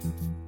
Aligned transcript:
Mm-hmm. 0.00 0.47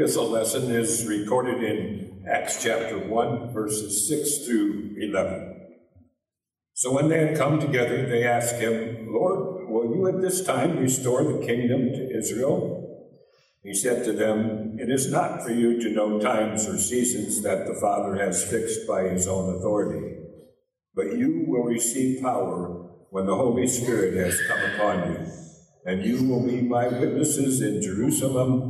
Epistle 0.00 0.30
lesson 0.30 0.70
is 0.70 1.04
recorded 1.06 1.62
in 1.62 2.24
Acts 2.26 2.62
chapter 2.62 2.98
1, 2.98 3.52
verses 3.52 4.08
6 4.08 4.46
through 4.46 4.94
11. 4.98 5.76
So 6.72 6.94
when 6.94 7.10
they 7.10 7.18
had 7.18 7.36
come 7.36 7.60
together, 7.60 8.08
they 8.08 8.24
asked 8.24 8.54
him, 8.54 9.08
Lord, 9.12 9.68
will 9.68 9.94
you 9.94 10.08
at 10.08 10.22
this 10.22 10.42
time 10.42 10.78
restore 10.78 11.22
the 11.24 11.44
kingdom 11.44 11.92
to 11.92 12.16
Israel? 12.16 13.12
He 13.62 13.74
said 13.74 14.02
to 14.06 14.14
them, 14.14 14.78
It 14.78 14.88
is 14.88 15.12
not 15.12 15.42
for 15.42 15.50
you 15.50 15.78
to 15.82 15.90
know 15.90 16.18
times 16.18 16.66
or 16.66 16.78
seasons 16.78 17.42
that 17.42 17.66
the 17.66 17.78
Father 17.78 18.16
has 18.16 18.50
fixed 18.50 18.88
by 18.88 19.02
his 19.02 19.28
own 19.28 19.54
authority, 19.54 20.16
but 20.94 21.18
you 21.18 21.44
will 21.46 21.64
receive 21.64 22.22
power 22.22 22.88
when 23.10 23.26
the 23.26 23.36
Holy 23.36 23.66
Spirit 23.66 24.14
has 24.16 24.40
come 24.48 24.62
upon 24.72 25.12
you, 25.12 25.32
and 25.84 26.02
you 26.02 26.26
will 26.26 26.46
be 26.46 26.62
my 26.62 26.88
witnesses 26.88 27.60
in 27.60 27.82
Jerusalem 27.82 28.69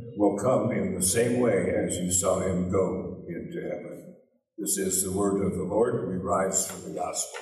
will 0.17 0.37
come 0.37 0.71
in 0.71 0.95
the 0.95 1.05
same 1.05 1.39
way 1.39 1.73
as 1.85 1.97
you 1.97 2.11
saw 2.11 2.39
him 2.39 2.71
go 2.71 3.23
into 3.27 3.61
heaven. 3.61 4.15
This 4.57 4.77
is 4.77 5.03
the 5.03 5.11
word 5.11 5.43
of 5.43 5.53
the 5.53 5.63
Lord. 5.63 6.09
We 6.09 6.17
rise 6.17 6.69
for 6.69 6.89
the 6.89 6.95
gospel. 6.95 7.39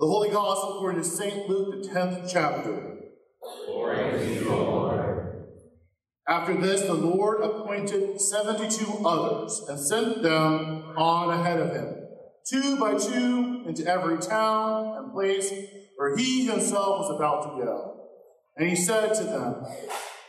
The 0.00 0.06
Holy 0.06 0.30
Gospel 0.30 0.76
according 0.78 1.02
to 1.02 1.06
St. 1.06 1.46
Luke, 1.46 1.82
the 1.82 1.88
10th 1.90 2.32
chapter. 2.32 3.00
Glory 3.66 3.98
to 3.98 4.34
you, 4.34 4.48
Lord. 4.48 5.44
After 6.26 6.56
this, 6.58 6.80
the 6.80 6.94
Lord 6.94 7.42
appointed 7.42 8.18
72 8.18 9.06
others 9.06 9.62
and 9.68 9.78
sent 9.78 10.22
them 10.22 10.94
on 10.96 11.38
ahead 11.38 11.60
of 11.60 11.74
him, 11.74 11.96
two 12.48 12.78
by 12.80 12.96
two, 12.96 13.62
into 13.66 13.86
every 13.86 14.16
town 14.16 14.96
and 14.96 15.12
place 15.12 15.52
where 15.98 16.16
he 16.16 16.46
himself 16.46 17.00
was 17.00 17.14
about 17.14 17.42
to 17.42 17.62
go. 17.62 18.06
And 18.56 18.70
he 18.70 18.76
said 18.76 19.12
to 19.16 19.24
them, 19.24 19.66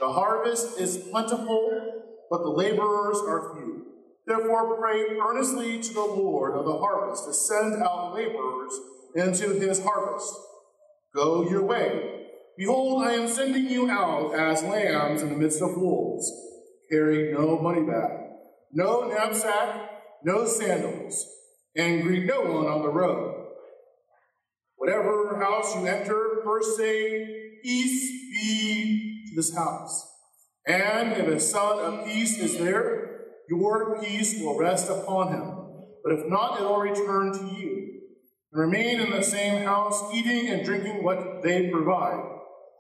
The 0.02 0.12
harvest 0.12 0.82
is 0.82 0.98
plentiful, 0.98 2.04
but 2.30 2.40
the 2.40 2.50
laborers 2.50 3.20
are 3.20 3.56
few. 3.56 3.86
Therefore, 4.28 4.78
pray 4.78 5.18
earnestly 5.18 5.82
to 5.82 5.94
the 5.94 6.02
Lord 6.02 6.58
of 6.58 6.66
the 6.66 6.78
harvest 6.78 7.24
to 7.24 7.34
send 7.34 7.82
out 7.82 8.14
laborers 8.14 8.78
into 9.16 9.54
his 9.60 9.84
harvest. 9.84 10.34
Go 11.14 11.50
your 11.50 11.64
way. 11.64 12.28
Behold, 12.58 13.04
I 13.04 13.14
am 13.14 13.28
sending 13.28 13.70
you 13.70 13.90
out 13.90 14.34
as 14.34 14.64
lambs 14.64 15.22
in 15.22 15.30
the 15.30 15.36
midst 15.36 15.62
of 15.62 15.78
wolves. 15.78 16.32
Carry 16.90 17.34
no 17.34 17.58
money 17.60 17.84
bag, 17.84 18.12
no 18.72 19.08
knapsack, 19.08 19.90
no 20.24 20.46
sandals, 20.46 21.26
and 21.76 22.04
greet 22.04 22.26
no 22.26 22.42
one 22.42 22.68
on 22.68 22.82
the 22.82 22.90
road. 22.90 23.48
Whatever 24.76 25.40
house 25.40 25.76
you 25.76 25.86
enter, 25.86 26.42
first 26.44 26.78
say, 26.78 27.42
Peace 27.64 28.12
be 28.32 29.26
to 29.30 29.36
this 29.36 29.56
house. 29.56 30.08
And 30.68 31.14
if 31.14 31.28
a 31.28 31.40
son 31.40 31.80
of 31.80 32.06
peace 32.06 32.38
is 32.40 32.58
there, 32.58 33.22
your 33.50 34.00
peace 34.02 34.42
will 34.42 34.58
rest 34.58 34.90
upon 34.90 35.34
him. 35.34 35.58
But 36.04 36.14
if 36.14 36.28
not, 36.28 36.60
it 36.60 36.64
will 36.64 36.80
return 36.80 37.34
to 37.34 37.56
you 37.56 37.81
remain 38.52 39.00
in 39.00 39.12
the 39.12 39.24
same 39.24 39.64
house, 39.64 40.04
eating 40.14 40.50
and 40.50 40.66
drinking 40.66 41.04
what 41.04 41.42
they 41.42 41.70
provide, 41.70 42.22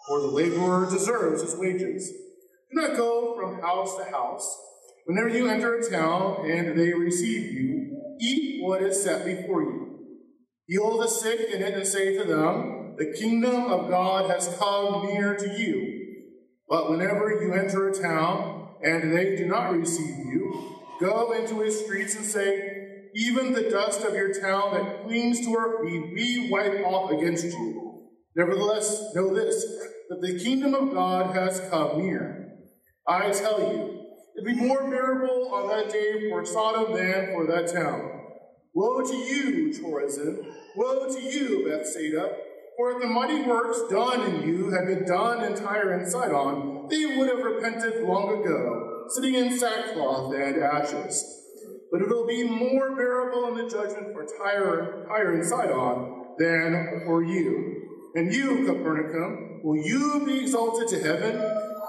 for 0.07 0.21
the 0.21 0.27
laborer 0.27 0.89
deserves 0.89 1.41
his 1.41 1.56
wages. 1.56 2.12
Do 2.71 2.81
not 2.81 2.97
go 2.97 3.35
from 3.35 3.62
house 3.62 3.97
to 3.97 4.06
house. 4.06 4.57
Whenever 5.06 5.29
you 5.29 5.47
enter 5.47 5.75
a 5.75 5.89
town 5.89 6.50
and 6.50 6.79
they 6.79 6.94
receive 6.94 7.51
you, 7.51 7.97
eat 8.19 8.63
what 8.63 8.81
is 8.81 9.03
set 9.03 9.25
before 9.25 9.63
you. 9.63 10.00
Heal 10.68 11.00
the 11.00 11.07
sick 11.07 11.50
in 11.53 11.62
it 11.62 11.73
and 11.73 11.85
say 11.85 12.18
to 12.18 12.23
them, 12.23 12.95
The 12.97 13.13
kingdom 13.19 13.65
of 13.65 13.89
God 13.89 14.29
has 14.29 14.56
come 14.59 15.07
near 15.07 15.35
to 15.35 15.50
you. 15.57 15.97
But 16.69 16.89
whenever 16.89 17.41
you 17.41 17.53
enter 17.53 17.89
a 17.89 17.94
town 17.94 18.69
and 18.81 19.13
they 19.13 19.35
do 19.35 19.47
not 19.47 19.73
receive 19.73 20.18
you, 20.25 20.77
go 21.01 21.33
into 21.33 21.62
its 21.62 21.83
streets 21.83 22.15
and 22.15 22.23
say, 22.23 22.70
Even 23.16 23.54
the 23.54 23.69
dust 23.69 24.04
of 24.04 24.13
your 24.13 24.34
town 24.34 24.74
that 24.74 25.04
clings 25.04 25.40
to 25.42 25.80
feet, 25.84 26.13
we 26.13 26.50
wipe 26.50 26.86
off 26.86 27.12
against 27.12 27.46
you. 27.46 28.10
Nevertheless, 28.36 29.13
know 29.13 29.34
this, 29.34 29.66
that 30.10 30.22
the 30.22 30.40
kingdom 30.40 30.74
of 30.74 30.94
God 30.94 31.36
has 31.36 31.60
come 31.69 32.02
near. 32.02 32.50
I 33.08 33.31
tell 33.31 33.60
you, 33.60 34.06
it'd 34.38 34.58
be 34.58 34.66
more 34.66 34.90
bearable 34.90 35.54
on 35.54 35.68
that 35.69 35.92
day 35.92 36.30
for 36.30 36.46
Sodom 36.46 36.94
than 36.96 37.34
for 37.34 37.46
that 37.48 37.74
town. 37.74 38.22
Woe 38.74 39.02
to 39.02 39.16
you, 39.16 39.74
Chorazin! 39.74 40.46
Woe 40.78 41.14
to 41.14 41.22
you, 41.22 41.68
Bethsaida! 41.68 42.38
For 42.78 42.92
if 42.94 43.02
the 43.02 43.07
mighty 43.07 43.44
works 43.44 43.81
done 43.90 44.22
in 44.22 44.48
you 44.48 44.69
had 44.69 44.88
been 44.88 45.06
done 45.06 45.44
in 45.44 45.56
Tyre 45.56 45.92
and 45.92 46.10
Sidon, 46.10 46.88
they 46.90 47.18
would 47.18 47.28
have 47.28 47.44
repented 47.44 48.04
long 48.04 48.42
ago, 48.42 49.06
sitting 49.10 49.36
in 49.36 49.57
sackcloth 49.57 50.34
and 50.34 50.64
ashes. 50.64 51.41
But 51.92 52.02
it 52.02 52.10
will 52.10 52.26
be 52.26 52.44
more 52.44 52.96
bearable 52.96 53.50
in 53.50 53.56
the 53.56 53.70
judgment 53.70 54.14
for 54.14 54.26
Tyre, 54.26 55.06
Tyre 55.08 55.34
and 55.34 55.46
Sidon 55.46 56.24
than 56.38 57.02
for 57.06 57.24
you. 57.24 57.82
And 58.16 58.34
you, 58.34 58.66
Capernaum, 58.66 59.62
will 59.64 59.78
you 59.78 60.24
be 60.26 60.40
exalted 60.40 60.88
to 60.90 61.04
heaven? 61.04 61.42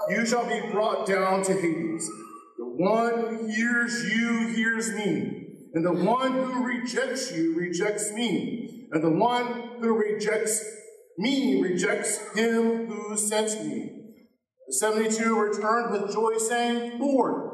You 0.09 0.25
shall 0.25 0.45
be 0.47 0.71
brought 0.71 1.07
down 1.07 1.43
to 1.43 1.53
Hades. 1.53 2.09
The 2.57 2.65
one 2.65 3.35
who 3.35 3.47
hears 3.47 4.13
you 4.13 4.47
hears 4.47 4.91
me. 4.93 5.39
And 5.73 5.85
the 5.85 5.93
one 5.93 6.33
who 6.33 6.63
rejects 6.63 7.31
you 7.31 7.55
rejects 7.57 8.11
me. 8.11 8.87
And 8.91 9.03
the 9.03 9.09
one 9.09 9.79
who 9.79 9.97
rejects 9.97 10.63
me 11.17 11.61
rejects 11.61 12.19
him 12.35 12.87
who 12.87 13.17
sent 13.17 13.65
me. 13.65 13.91
The 14.67 14.73
72 14.73 15.39
returned 15.39 15.91
with 15.91 16.13
joy, 16.13 16.37
saying, 16.37 16.99
Lord, 16.99 17.52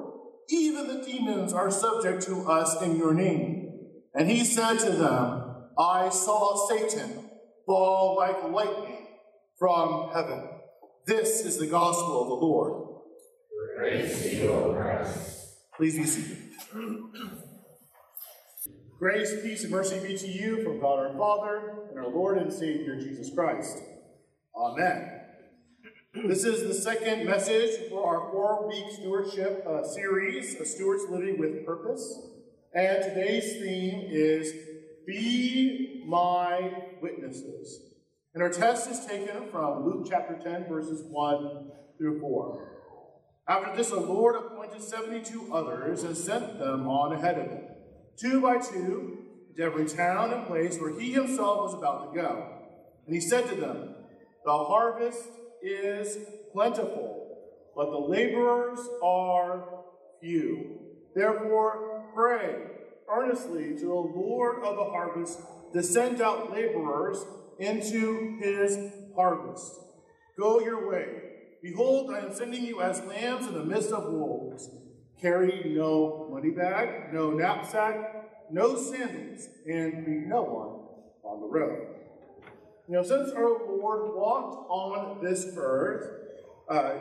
even 0.49 0.87
the 0.87 1.03
demons 1.03 1.53
are 1.53 1.71
subject 1.71 2.23
to 2.23 2.49
us 2.49 2.81
in 2.81 2.97
your 2.97 3.13
name. 3.13 3.71
And 4.13 4.29
he 4.29 4.43
said 4.43 4.79
to 4.79 4.91
them, 4.91 5.67
I 5.77 6.09
saw 6.09 6.67
Satan 6.67 7.29
fall 7.65 8.17
like 8.17 8.43
lightning 8.51 9.07
from 9.57 10.11
heaven. 10.13 10.49
This 11.05 11.45
is 11.45 11.57
the 11.57 11.67
gospel 11.67 12.21
of 12.21 12.27
the 12.27 12.45
Lord. 12.45 12.89
Praise 13.77 14.21
to 14.23 14.35
you, 14.35 14.75
Christ. 14.75 15.55
Please 15.75 15.97
be 15.97 16.03
seated. 16.05 16.37
Grace, 18.99 19.33
peace, 19.41 19.63
and 19.63 19.71
mercy 19.71 20.05
be 20.05 20.17
to 20.17 20.27
you 20.27 20.61
from 20.61 20.81
God 20.81 20.99
our 20.99 21.17
Father 21.17 21.87
and 21.89 21.97
our 21.97 22.09
Lord 22.09 22.37
and 22.37 22.51
Savior 22.51 22.99
Jesus 22.99 23.33
Christ. 23.33 23.81
Amen. 24.53 25.18
This 26.27 26.43
is 26.43 26.63
the 26.63 26.73
second 26.73 27.25
message 27.25 27.89
for 27.89 28.05
our 28.05 28.31
four 28.31 28.67
week 28.67 28.85
stewardship 28.91 29.65
uh, 29.67 29.83
series, 29.83 30.57
Stewards 30.73 31.03
Living 31.09 31.37
with 31.39 31.65
Purpose. 31.65 32.19
And 32.73 33.03
today's 33.03 33.53
theme 33.53 34.07
is 34.09 34.51
Be 35.07 36.03
My 36.07 36.71
Witnesses. 37.01 37.93
And 38.33 38.43
our 38.43 38.49
text 38.49 38.89
is 38.89 39.05
taken 39.05 39.49
from 39.49 39.85
Luke 39.85 40.07
chapter 40.09 40.37
10, 40.43 40.67
verses 40.67 41.03
1 41.09 41.71
through 41.97 42.19
4. 42.19 42.81
After 43.47 43.75
this, 43.75 43.89
the 43.89 43.99
Lord 43.99 44.35
appointed 44.35 44.81
72 44.81 45.53
others 45.53 46.03
and 46.03 46.17
sent 46.17 46.59
them 46.59 46.87
on 46.87 47.13
ahead 47.13 47.39
of 47.39 47.47
him 47.47 47.63
two 48.19 48.41
by 48.41 48.57
two, 48.57 49.17
to 49.55 49.63
every 49.63 49.85
town 49.85 50.31
and 50.33 50.45
place 50.47 50.77
where 50.79 50.97
he 50.99 51.13
himself 51.13 51.59
was 51.59 51.73
about 51.73 52.13
to 52.13 52.21
go. 52.21 52.47
And 53.05 53.15
he 53.15 53.21
said 53.21 53.47
to 53.49 53.55
them, 53.55 53.95
The 54.45 54.51
harvest 54.51 55.27
is 55.61 56.17
plentiful, 56.51 57.37
but 57.75 57.91
the 57.91 57.97
laborers 57.97 58.79
are 59.03 59.83
few. 60.21 60.79
Therefore, 61.15 62.05
pray 62.13 62.55
earnestly 63.11 63.75
to 63.75 63.85
the 63.85 63.93
Lord 63.93 64.63
of 64.63 64.75
the 64.75 64.85
harvest 64.85 65.39
to 65.73 65.83
send 65.83 66.21
out 66.21 66.51
laborers 66.51 67.25
into 67.59 68.37
his 68.39 68.77
harvest. 69.15 69.73
Go 70.39 70.59
your 70.59 70.89
way. 70.89 71.07
Behold, 71.61 72.11
I 72.13 72.19
am 72.19 72.33
sending 72.33 72.63
you 72.63 72.81
as 72.81 73.01
lambs 73.01 73.47
in 73.47 73.53
the 73.53 73.65
midst 73.65 73.91
of 73.91 74.11
wolves. 74.11 74.69
Carry 75.21 75.73
no 75.75 76.29
money 76.31 76.51
bag, 76.51 77.13
no 77.13 77.31
knapsack, 77.31 78.49
no 78.51 78.77
sandals, 78.77 79.47
and 79.67 80.05
greet 80.05 80.27
no 80.27 80.41
one 80.43 81.29
on 81.29 81.41
the 81.41 81.47
road. 81.47 81.98
You 82.89 82.95
know, 82.95 83.03
since 83.03 83.31
our 83.33 83.67
Lord 83.67 84.15
walked 84.15 84.67
on 84.67 85.23
this 85.23 85.53
earth, 85.55 86.09
uh, 86.67 86.93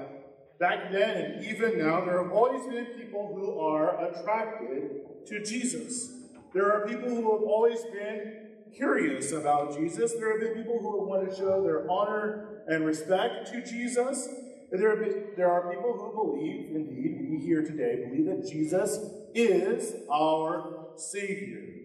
back 0.60 0.92
then 0.92 1.16
and 1.16 1.44
even 1.46 1.78
now, 1.78 2.04
there 2.04 2.22
have 2.22 2.30
always 2.30 2.66
been 2.66 2.88
people 3.00 3.32
who 3.34 3.58
are 3.58 4.04
attracted 4.04 5.00
to 5.28 5.42
Jesus. 5.42 6.12
There 6.52 6.70
are 6.70 6.86
people 6.86 7.08
who 7.08 7.32
have 7.32 7.42
always 7.42 7.80
been 7.84 8.48
curious 8.76 9.32
about 9.32 9.78
Jesus. 9.78 10.12
There 10.12 10.30
have 10.32 10.40
been 10.40 10.62
people 10.62 10.78
who 10.78 11.06
want 11.06 11.30
to 11.30 11.34
show 11.34 11.62
their 11.62 11.90
honor 11.90 12.64
and 12.66 12.84
respect 12.84 13.50
to 13.52 13.64
Jesus. 13.64 14.28
There 14.70 14.92
are, 14.92 15.06
there 15.38 15.50
are 15.50 15.72
people 15.72 15.94
who 15.94 16.36
believe, 16.36 16.76
indeed, 16.76 17.30
we 17.30 17.38
here 17.38 17.62
today 17.62 18.04
believe 18.04 18.26
that 18.26 18.46
Jesus 18.46 18.98
is 19.34 19.94
our 20.12 20.88
Savior. 20.96 21.77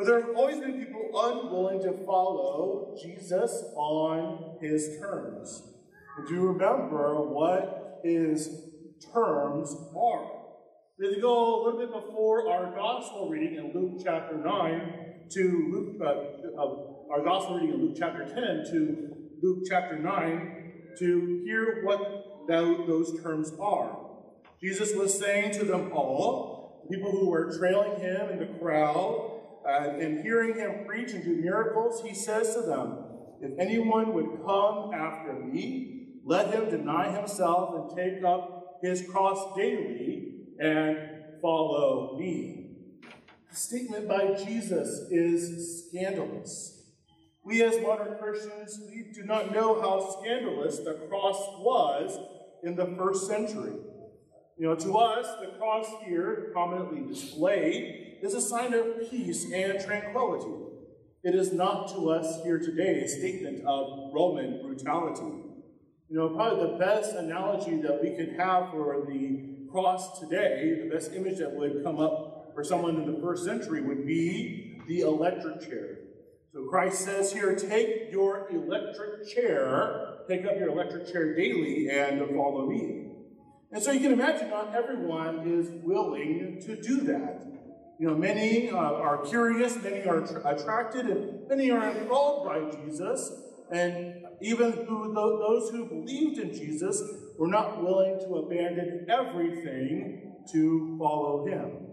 But 0.00 0.06
there 0.06 0.20
have 0.22 0.34
always 0.34 0.58
been 0.58 0.82
people 0.82 1.10
unwilling 1.14 1.82
to 1.82 1.92
follow 2.06 2.96
Jesus 3.02 3.64
on 3.76 4.56
his 4.58 4.96
terms. 4.98 5.62
And 6.16 6.26
do 6.26 6.32
you 6.32 6.46
remember 6.46 7.22
what 7.28 8.00
his 8.02 8.48
terms 9.12 9.76
are? 9.94 10.30
If 10.98 11.20
go 11.20 11.54
a 11.54 11.64
little 11.64 11.80
bit 11.80 11.92
before 11.92 12.50
our 12.50 12.74
gospel 12.74 13.28
reading 13.28 13.56
in 13.56 13.74
Luke 13.74 14.00
chapter 14.02 14.38
9 14.38 15.26
to 15.32 15.68
Luke, 15.70 15.96
uh, 16.00 16.58
uh, 16.58 17.12
our 17.12 17.22
gospel 17.22 17.56
reading 17.56 17.74
in 17.74 17.84
Luke 17.84 17.96
chapter 17.98 18.24
10 18.24 18.72
to 18.72 19.16
Luke 19.42 19.64
chapter 19.68 19.98
9, 19.98 20.72
to 20.98 21.42
hear 21.44 21.82
what 21.84 22.48
those 22.48 23.22
terms 23.22 23.52
are. 23.60 23.98
Jesus 24.62 24.94
was 24.96 25.18
saying 25.18 25.52
to 25.58 25.66
them 25.66 25.92
all, 25.92 26.86
the 26.88 26.96
people 26.96 27.10
who 27.10 27.28
were 27.28 27.54
trailing 27.58 28.00
him 28.00 28.30
in 28.30 28.38
the 28.38 28.58
crowd, 28.58 29.29
uh, 29.66 29.90
and 29.98 30.20
hearing 30.22 30.54
him 30.54 30.84
preach 30.86 31.12
and 31.12 31.24
do 31.24 31.36
miracles, 31.36 32.02
he 32.02 32.14
says 32.14 32.54
to 32.54 32.62
them, 32.62 33.04
If 33.40 33.58
anyone 33.58 34.12
would 34.14 34.44
come 34.46 34.92
after 34.94 35.34
me, 35.34 36.20
let 36.24 36.52
him 36.52 36.70
deny 36.70 37.10
himself 37.10 37.74
and 37.74 37.96
take 37.96 38.24
up 38.24 38.78
his 38.82 39.02
cross 39.08 39.56
daily 39.56 40.32
and 40.58 40.98
follow 41.40 42.16
me. 42.18 42.76
The 43.50 43.56
statement 43.56 44.08
by 44.08 44.34
Jesus 44.34 45.10
is 45.10 45.88
scandalous. 45.88 46.80
We 47.42 47.62
as 47.62 47.80
modern 47.80 48.16
Christians, 48.18 48.80
we 48.88 49.10
do 49.12 49.24
not 49.24 49.52
know 49.52 49.80
how 49.80 50.20
scandalous 50.20 50.78
the 50.78 50.94
cross 51.08 51.38
was 51.58 52.18
in 52.62 52.76
the 52.76 52.94
first 52.98 53.26
century. 53.26 53.72
You 54.60 54.66
know, 54.66 54.74
to 54.74 54.98
us, 54.98 55.26
the 55.40 55.56
cross 55.56 55.86
here, 56.04 56.50
prominently 56.52 57.00
displayed, 57.10 58.18
is 58.20 58.34
a 58.34 58.42
sign 58.42 58.74
of 58.74 59.08
peace 59.08 59.50
and 59.50 59.82
tranquility. 59.82 60.52
It 61.24 61.34
is 61.34 61.54
not 61.54 61.88
to 61.94 62.10
us 62.10 62.42
here 62.42 62.58
today 62.58 63.00
a 63.00 63.08
statement 63.08 63.64
of 63.64 64.12
Roman 64.12 64.60
brutality. 64.60 65.32
You 66.10 66.18
know, 66.18 66.28
probably 66.28 66.72
the 66.72 66.76
best 66.76 67.14
analogy 67.16 67.80
that 67.80 68.02
we 68.02 68.10
could 68.10 68.34
have 68.38 68.70
for 68.70 69.06
the 69.08 69.66
cross 69.72 70.20
today, 70.20 70.78
the 70.82 70.94
best 70.94 71.14
image 71.14 71.38
that 71.38 71.52
would 71.54 71.82
come 71.82 71.98
up 71.98 72.52
for 72.54 72.62
someone 72.62 72.96
in 72.96 73.10
the 73.10 73.18
first 73.18 73.46
century 73.46 73.80
would 73.80 74.06
be 74.06 74.78
the 74.86 75.00
electric 75.00 75.62
chair. 75.62 76.00
So 76.52 76.66
Christ 76.66 77.00
says 77.02 77.32
here, 77.32 77.54
take 77.54 78.12
your 78.12 78.46
electric 78.50 79.26
chair, 79.26 80.18
take 80.28 80.44
up 80.44 80.58
your 80.58 80.68
electric 80.68 81.10
chair 81.10 81.34
daily 81.34 81.88
and 81.88 82.28
follow 82.36 82.66
me. 82.66 83.09
And 83.72 83.82
so 83.82 83.92
you 83.92 84.00
can 84.00 84.12
imagine 84.12 84.50
not 84.50 84.74
everyone 84.74 85.48
is 85.48 85.68
willing 85.84 86.60
to 86.66 86.80
do 86.80 87.02
that. 87.02 87.46
You 88.00 88.08
know, 88.08 88.16
many 88.16 88.70
uh, 88.70 88.76
are 88.76 89.18
curious, 89.18 89.76
many 89.82 90.02
are 90.04 90.24
attracted, 90.46 91.06
and 91.06 91.48
many 91.48 91.70
are 91.70 91.90
enthralled 91.90 92.46
by 92.46 92.78
Jesus. 92.78 93.30
And 93.70 94.24
even 94.40 94.72
who, 94.72 95.14
those 95.14 95.70
who 95.70 95.86
believed 95.86 96.38
in 96.38 96.52
Jesus 96.52 97.00
were 97.38 97.46
not 97.46 97.82
willing 97.82 98.18
to 98.20 98.36
abandon 98.36 99.06
everything 99.08 100.34
to 100.50 100.96
follow 100.98 101.46
him. 101.46 101.90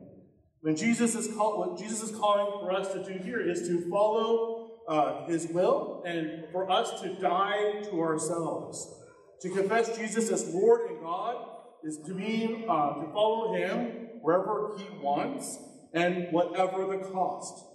When 0.62 0.76
Jesus 0.76 1.14
is 1.14 1.30
what 1.36 1.78
Jesus 1.78 2.10
is 2.10 2.18
calling 2.18 2.60
for 2.60 2.72
us 2.72 2.92
to 2.94 3.04
do 3.04 3.24
here 3.24 3.40
is 3.40 3.68
to 3.68 3.88
follow 3.90 4.72
uh, 4.88 5.26
His 5.28 5.48
will 5.48 6.04
and 6.06 6.46
for 6.52 6.70
us 6.72 7.02
to 7.02 7.14
die 7.16 7.82
to 7.84 8.02
ourselves. 8.02 8.94
To 9.42 9.50
confess 9.50 9.96
Jesus 9.98 10.32
as 10.32 10.54
Lord 10.54 10.90
and 10.90 11.02
God 11.02 11.57
is 11.84 12.00
to 12.06 12.14
be 12.14 12.66
uh, 12.68 12.94
to 12.96 13.12
follow 13.14 13.54
him 13.54 14.08
wherever 14.22 14.76
he 14.78 14.86
wants 15.02 15.60
and 15.94 16.32
whatever 16.32 16.86
the 16.86 16.98
cost. 16.98 17.66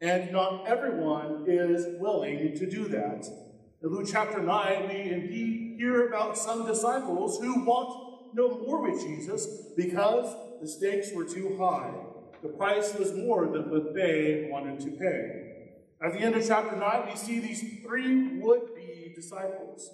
And 0.00 0.32
not 0.32 0.66
everyone 0.66 1.44
is 1.46 1.86
willing 2.00 2.56
to 2.56 2.68
do 2.68 2.88
that. 2.88 3.26
In 3.82 3.88
Luke 3.88 4.08
chapter 4.10 4.42
9, 4.42 4.88
we 4.88 5.10
indeed 5.10 5.76
hear 5.78 6.08
about 6.08 6.36
some 6.36 6.66
disciples 6.66 7.38
who 7.40 7.64
walked 7.64 8.34
no 8.34 8.58
more 8.58 8.82
with 8.82 9.00
Jesus 9.00 9.46
because 9.76 10.34
the 10.60 10.68
stakes 10.68 11.10
were 11.14 11.24
too 11.24 11.56
high. 11.58 11.92
The 12.42 12.48
price 12.48 12.94
was 12.94 13.12
more 13.12 13.46
than 13.46 13.70
what 13.70 13.94
they 13.94 14.48
wanted 14.50 14.80
to 14.80 14.90
pay. 14.90 15.52
At 16.04 16.14
the 16.14 16.18
end 16.18 16.34
of 16.34 16.46
chapter 16.46 16.76
9, 16.76 17.08
we 17.08 17.16
see 17.16 17.38
these 17.38 17.62
three 17.84 18.38
would 18.38 18.74
be 18.74 19.12
disciples. 19.14 19.88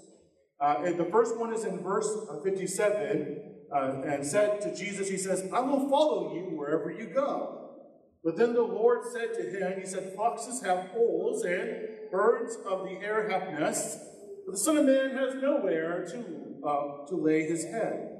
Uh, 0.58 0.90
the 0.92 1.04
first 1.12 1.36
one 1.36 1.52
is 1.52 1.64
in 1.64 1.82
verse 1.82 2.08
57 2.42 3.57
uh, 3.74 4.02
and 4.06 4.24
said 4.24 4.60
to 4.62 4.74
Jesus, 4.74 5.08
He 5.08 5.16
says, 5.16 5.48
I 5.52 5.60
will 5.60 5.88
follow 5.88 6.34
you 6.34 6.56
wherever 6.56 6.90
you 6.90 7.06
go. 7.06 7.70
But 8.24 8.36
then 8.36 8.52
the 8.52 8.62
Lord 8.62 9.00
said 9.12 9.34
to 9.34 9.42
him, 9.42 9.80
He 9.80 9.86
said, 9.86 10.14
Foxes 10.16 10.62
have 10.62 10.88
holes 10.88 11.44
and 11.44 11.88
birds 12.10 12.56
of 12.66 12.84
the 12.84 12.98
air 13.00 13.28
have 13.30 13.58
nests, 13.58 14.04
but 14.44 14.52
the 14.52 14.58
Son 14.58 14.78
of 14.78 14.86
Man 14.86 15.10
has 15.10 15.34
nowhere 15.34 16.04
to, 16.06 16.66
uh, 16.66 17.06
to 17.06 17.16
lay 17.16 17.44
his 17.44 17.64
head. 17.64 18.18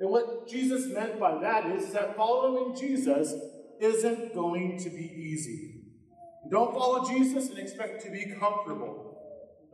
And 0.00 0.10
what 0.10 0.48
Jesus 0.48 0.86
meant 0.86 1.18
by 1.18 1.38
that 1.40 1.66
is 1.66 1.92
that 1.92 2.16
following 2.16 2.76
Jesus 2.76 3.34
isn't 3.80 4.34
going 4.34 4.78
to 4.78 4.90
be 4.90 5.12
easy. 5.16 5.82
Don't 6.50 6.72
follow 6.72 7.08
Jesus 7.08 7.50
and 7.50 7.58
expect 7.58 8.02
to 8.04 8.10
be 8.10 8.34
comfortable. 8.38 9.08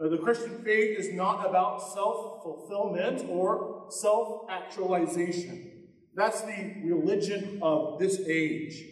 Uh, 0.00 0.08
the 0.08 0.18
Christian 0.18 0.62
faith 0.64 0.98
is 0.98 1.12
not 1.12 1.48
about 1.48 1.80
self 1.80 2.42
fulfillment 2.42 3.24
or 3.28 3.73
self 3.92 4.46
actualization. 4.50 5.70
That's 6.14 6.42
the 6.42 6.74
religion 6.84 7.58
of 7.62 7.98
this 7.98 8.20
age. 8.26 8.82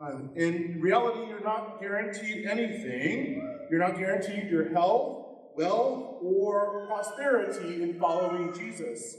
Uh, 0.00 0.18
in 0.34 0.78
reality, 0.80 1.28
you're 1.28 1.42
not 1.42 1.80
guaranteed 1.80 2.46
anything. 2.46 3.66
You're 3.70 3.80
not 3.80 3.98
guaranteed 3.98 4.50
your 4.50 4.68
health, 4.68 5.26
wealth, 5.56 6.18
or 6.22 6.86
prosperity 6.86 7.82
in 7.82 7.98
following 7.98 8.54
Jesus. 8.54 9.16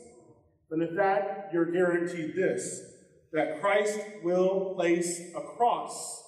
But 0.70 0.80
in 0.80 0.96
fact, 0.96 1.54
you're 1.54 1.72
guaranteed 1.72 2.36
this 2.36 2.94
that 3.34 3.60
Christ 3.60 4.00
will 4.24 4.74
place 4.76 5.32
a 5.36 5.42
cross 5.42 6.24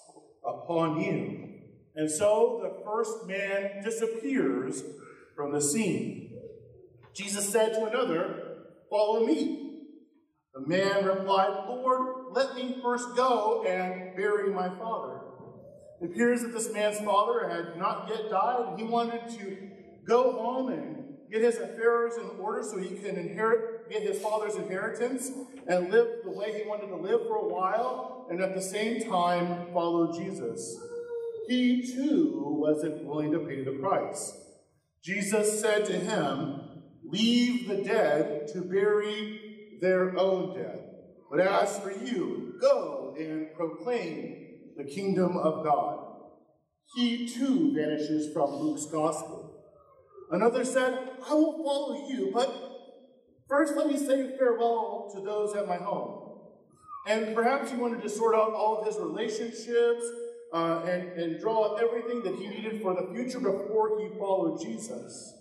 upon 0.46 1.00
you. 1.00 1.50
And 1.96 2.10
so 2.10 2.60
the 2.62 2.84
first 2.84 3.26
man 3.26 3.84
disappears 3.84 4.84
from 5.36 5.54
the 5.54 5.62
scene. 5.62 6.38
Jesus 7.14 7.48
said 7.50 7.74
to 7.74 7.86
another, 7.86 8.49
Follow 8.89 9.25
me. 9.25 9.84
The 10.53 10.67
man 10.67 11.05
replied, 11.05 11.65
Lord, 11.67 12.34
let 12.34 12.55
me 12.55 12.77
first 12.81 13.15
go 13.15 13.63
and 13.63 14.15
bury 14.15 14.51
my 14.51 14.69
father. 14.69 15.22
It 16.01 16.12
appears 16.12 16.41
that 16.41 16.53
this 16.53 16.72
man's 16.74 17.00
father 17.00 17.48
had 17.48 17.77
not 17.77 18.10
yet 18.10 18.29
died. 18.29 18.75
He 18.77 18.84
wanted 18.84 19.29
to 19.39 19.58
go 20.08 20.31
home 20.31 20.69
and 20.69 21.05
get 21.31 21.41
his 21.41 21.58
affairs 21.58 22.15
in 22.17 22.39
order 22.39 22.63
so 22.63 22.79
he 22.79 22.96
can 22.96 23.15
inherit, 23.17 23.89
get 23.89 24.01
his 24.01 24.19
father's 24.22 24.55
inheritance 24.55 25.31
and 25.67 25.91
live 25.91 26.08
the 26.24 26.31
way 26.31 26.62
he 26.62 26.67
wanted 26.67 26.88
to 26.88 26.96
live 26.96 27.22
for 27.27 27.36
a 27.36 27.48
while, 27.48 28.27
and 28.31 28.41
at 28.41 28.55
the 28.55 28.62
same 28.62 29.01
time 29.10 29.72
follow 29.72 30.12
Jesus 30.12 30.79
he 31.50 31.81
too 31.81 32.43
wasn't 32.46 33.03
willing 33.03 33.31
to 33.31 33.39
pay 33.39 33.63
the 33.63 33.72
price. 33.72 34.38
Jesus 35.03 35.60
said 35.60 35.84
to 35.86 35.93
him, 35.93 36.69
Leave 37.12 37.68
the 37.68 37.84
dead 37.84 38.48
to 38.54 38.62
bury 38.62 39.78
their 39.82 40.18
own 40.18 40.56
dead. 40.56 40.80
But 41.30 41.39
as 41.39 41.80
for 41.80 41.92
you, 41.92 42.56
go 42.62 43.16
and 43.18 43.54
proclaim 43.56 44.48
the 44.78 44.84
kingdom 44.84 45.38
of 45.38 45.63
God. 45.63 46.06
He 46.96 47.28
too 47.28 47.74
vanishes 47.75 48.34
from 48.34 48.51
Luke's 48.51 48.86
gospel. 48.86 49.63
Another 50.32 50.63
said, 50.63 50.98
I 51.28 51.34
will 51.34 51.63
follow 51.63 52.08
you, 52.08 52.32
but 52.34 52.51
first 53.48 53.75
let 53.75 53.88
me 53.88 53.98
say 53.98 54.36
farewell 54.38 55.12
to 55.16 55.22
those 55.22 55.56
at 55.56 55.68
my 55.68 55.78
home. 55.78 56.39
And 57.08 57.36
perhaps 57.36 57.72
he 57.72 57.78
wanted 57.78 58.04
to 58.04 58.10
sort 58.10 58.36
out 58.36 58.54
all 58.54 58.80
of 58.80 58.86
his 58.86 58.98
relationships 58.98 60.06
uh, 60.54 60.82
and, 60.86 61.12
and 61.20 61.39
draw 61.39 61.75
everything 61.75 62.22
that 62.24 62.36
he 62.36 62.48
needed 62.48 62.82
for 62.82 62.94
the 62.94 63.12
future 63.13 63.39
before 63.39 64.00
he 64.00 64.10
followed 64.20 64.62
Jesus. 64.62 65.34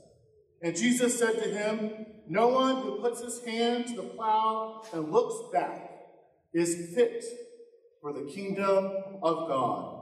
And 0.62 0.77
Jesus 0.77 1.19
said 1.19 1.43
to 1.43 1.49
him, 1.49 2.07
No 2.29 2.49
one 2.49 2.83
who 2.83 3.00
puts 3.00 3.23
his 3.23 3.45
hand 3.45 3.87
to 3.88 3.97
the 3.97 4.03
plow 4.03 4.83
and 4.93 5.12
looks 5.12 5.53
back 5.53 5.91
is 6.53 6.95
fit 6.95 7.25
for 8.00 8.12
the 8.12 8.25
kingdom 8.25 8.93
of 9.23 9.49
God. 9.49 9.99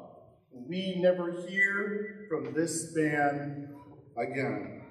We 0.52 0.96
never 0.96 1.46
hear 1.46 2.26
from 2.28 2.54
this 2.54 2.92
man 2.94 3.74
again. 4.16 4.82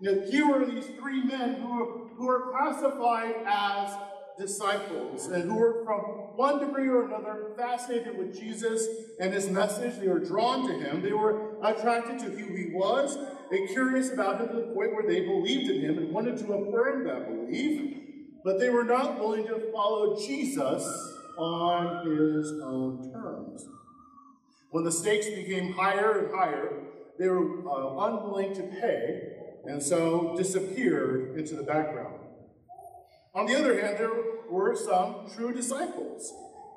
Now, 0.00 0.20
here 0.28 0.46
are 0.50 0.64
these 0.64 0.86
three 0.98 1.22
men 1.22 1.54
who 1.54 1.70
are, 1.70 2.08
who 2.16 2.28
are 2.28 2.50
classified 2.50 3.34
as 3.46 3.94
disciples 4.38 5.26
and 5.26 5.44
who 5.44 5.56
were 5.56 5.84
from 5.84 6.00
one 6.36 6.58
degree 6.58 6.88
or 6.88 7.04
another 7.04 7.52
fascinated 7.56 8.18
with 8.18 8.38
Jesus 8.38 8.86
and 9.20 9.32
his 9.32 9.48
message. 9.50 10.00
They 10.00 10.08
were 10.08 10.18
drawn 10.18 10.66
to 10.66 10.74
him. 10.74 11.02
They 11.02 11.12
were 11.12 11.56
attracted 11.62 12.18
to 12.20 12.24
who 12.24 12.54
he 12.56 12.70
was 12.72 13.16
and 13.52 13.68
curious 13.68 14.10
about 14.10 14.40
him 14.40 14.48
to 14.48 14.54
the 14.54 14.72
point 14.74 14.94
where 14.94 15.06
they 15.06 15.20
believed 15.20 15.70
in 15.70 15.82
him 15.82 15.98
and 15.98 16.10
wanted 16.10 16.38
to 16.38 16.52
affirm 16.54 17.04
that 17.04 17.28
belief. 17.28 17.98
But 18.44 18.58
they 18.58 18.70
were 18.70 18.82
not 18.82 19.20
willing 19.20 19.46
to 19.46 19.70
follow 19.72 20.18
Jesus 20.18 20.82
on 21.36 22.06
his 22.06 22.52
own 22.62 23.12
terms. 23.12 23.66
When 24.70 24.84
the 24.84 24.90
stakes 24.90 25.26
became 25.26 25.74
higher 25.74 26.20
and 26.20 26.34
higher, 26.34 26.82
they 27.18 27.28
were 27.28 27.60
uh, 27.68 28.06
unwilling 28.06 28.54
to 28.54 28.62
pay 28.62 29.32
and 29.64 29.82
so 29.82 30.34
disappeared 30.36 31.38
into 31.38 31.54
the 31.54 31.62
background. 31.62 32.20
On 33.34 33.46
the 33.46 33.54
other 33.54 33.80
hand, 33.80 33.98
there 33.98 34.12
were 34.50 34.74
some 34.74 35.26
true 35.34 35.52
disciples. 35.54 36.32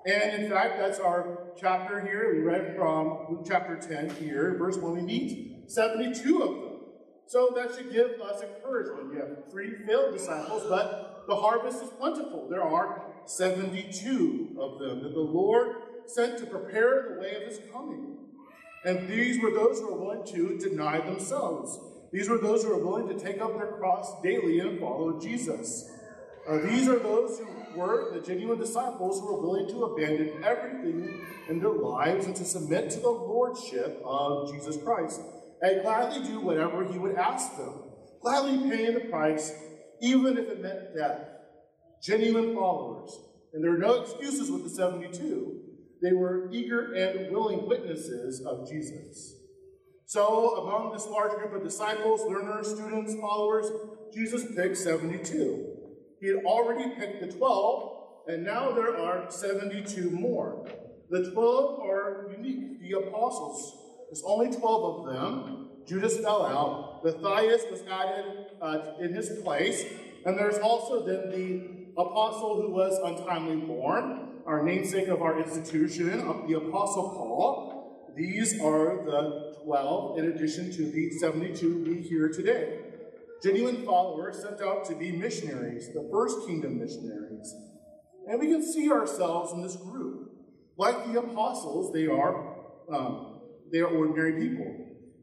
And 0.06 0.44
in 0.44 0.52
fact, 0.52 0.78
that's 0.78 1.00
our 1.00 1.40
chapter 1.58 2.02
here. 2.02 2.34
We 2.36 2.42
read 2.42 2.76
from 2.76 3.26
Luke 3.30 3.46
chapter 3.48 3.76
10 3.76 4.12
here, 4.18 4.56
verse 4.60 4.78
1. 4.78 4.94
We 4.94 5.02
meet 5.02 5.72
72 5.72 6.44
of 6.44 6.50
them. 6.50 6.65
So 7.28 7.52
that 7.56 7.76
should 7.76 7.92
give 7.92 8.22
us 8.22 8.44
encouragement. 8.44 9.12
We 9.12 9.18
have 9.18 9.52
three 9.52 9.76
failed 9.86 10.14
disciples, 10.14 10.64
but 10.70 11.24
the 11.28 11.36
harvest 11.36 11.84
is 11.84 11.90
plentiful. 11.90 12.48
There 12.50 12.64
are 12.64 13.02
72 13.26 14.58
of 14.60 14.80
them 14.80 15.04
that 15.04 15.14
the 15.14 15.20
Lord 15.20 15.76
sent 16.06 16.38
to 16.40 16.46
prepare 16.46 17.16
the 17.16 17.22
way 17.22 17.36
of 17.36 17.44
his 17.44 17.60
coming. 17.74 18.18
And 18.86 19.08
these 19.08 19.42
were 19.42 19.50
those 19.50 19.80
who 19.80 19.92
were 19.92 20.00
willing 20.00 20.26
to 20.28 20.58
deny 20.60 21.00
themselves. 21.00 21.80
These 22.12 22.30
were 22.30 22.38
those 22.38 22.64
who 22.64 22.70
were 22.70 22.86
willing 22.86 23.08
to 23.08 23.20
take 23.20 23.42
up 23.42 23.58
their 23.58 23.72
cross 23.74 24.22
daily 24.22 24.60
and 24.60 24.80
follow 24.80 25.20
Jesus. 25.20 25.90
Uh, 26.48 26.60
these 26.60 26.88
are 26.88 27.00
those 27.00 27.40
who 27.40 27.80
were 27.80 28.12
the 28.14 28.20
genuine 28.22 28.60
disciples 28.60 29.20
who 29.20 29.34
were 29.34 29.42
willing 29.42 29.68
to 29.68 29.86
abandon 29.86 30.44
everything 30.44 31.26
in 31.50 31.60
their 31.60 31.72
lives 31.74 32.28
and 32.28 32.36
to 32.36 32.46
submit 32.46 32.92
to 32.92 33.00
the 33.00 33.10
lordship 33.10 34.00
of 34.06 34.54
Jesus 34.54 34.78
Christ 34.78 35.22
and 35.66 35.82
gladly 35.82 36.24
do 36.24 36.40
whatever 36.40 36.86
he 36.86 37.00
would 37.00 37.16
ask 37.16 37.58
them, 37.58 37.74
gladly 38.22 38.70
paying 38.70 38.94
the 38.94 39.00
price, 39.10 39.52
even 40.00 40.38
if 40.38 40.48
it 40.48 40.62
meant 40.62 40.96
death. 40.96 41.28
Genuine 42.04 42.54
followers. 42.54 43.18
And 43.52 43.64
there 43.64 43.74
are 43.74 43.80
no 43.80 44.04
excuses 44.04 44.52
with 44.52 44.64
the 44.64 44.70
72. 44.70 45.62
They 46.04 46.14
were 46.14 46.50
eager 46.52 46.94
and 46.94 47.32
willing 47.32 47.68
witnesses 47.68 48.46
of 48.46 48.70
Jesus. 48.70 49.38
So, 50.06 50.58
among 50.58 50.94
this 50.94 51.08
large 51.08 51.32
group 51.32 51.54
of 51.54 51.64
disciples, 51.64 52.22
learners, 52.22 52.68
students, 52.68 53.16
followers, 53.16 53.66
Jesus 54.14 54.46
picked 54.56 54.78
72. 54.78 55.66
He 56.22 56.28
had 56.28 56.46
already 56.46 56.94
picked 56.96 57.22
the 57.22 57.36
12, 57.36 57.98
and 58.28 58.44
now 58.44 58.72
there 58.72 58.96
are 58.96 59.32
72 59.32 60.12
more. 60.12 60.68
The 61.10 61.32
12 61.32 61.80
are 61.80 62.28
unique, 62.38 62.82
the 62.82 63.00
apostles. 63.00 63.85
There's 64.10 64.24
only 64.26 64.56
12 64.56 65.08
of 65.08 65.14
them. 65.14 65.70
Judas 65.88 66.18
fell 66.20 66.46
out. 66.46 67.04
Matthias 67.04 67.64
was 67.70 67.82
added 67.90 68.48
uh, 68.62 68.94
in 69.00 69.14
his 69.14 69.30
place. 69.44 69.86
And 70.26 70.38
there's 70.38 70.58
also 70.58 71.06
then 71.06 71.30
the 71.30 72.02
apostle 72.02 72.62
who 72.62 72.72
was 72.72 72.98
untimely 73.04 73.58
born, 73.58 74.42
our 74.46 74.64
namesake 74.64 75.08
of 75.08 75.22
our 75.22 75.40
institution, 75.40 76.18
the 76.48 76.58
apostle 76.58 77.10
Paul. 77.10 78.12
These 78.16 78.60
are 78.62 79.04
the 79.06 79.56
12 79.64 80.20
in 80.20 80.26
addition 80.32 80.72
to 80.72 80.92
the 80.92 81.12
72 81.12 81.84
we 81.84 82.02
hear 82.02 82.30
today 82.30 82.80
genuine 83.46 83.86
followers 83.86 84.42
sent 84.42 84.60
out 84.62 84.86
to 84.86 84.96
be 84.96 85.12
missionaries, 85.12 85.90
the 85.94 86.08
first 86.12 86.48
kingdom 86.48 86.80
missionaries. 86.80 87.54
And 88.28 88.40
we 88.40 88.48
can 88.48 88.66
see 88.66 88.92
ourselves 88.92 89.54
in 89.54 89.62
this 89.62 89.76
group. 89.76 90.32
Like 90.78 91.06
the 91.06 91.20
apostles, 91.20 91.94
they 91.94 92.08
are, 92.08 92.56
um, 92.92 93.35
they 93.72 93.80
are 93.80 93.88
ordinary 93.88 94.48
people. 94.48 94.66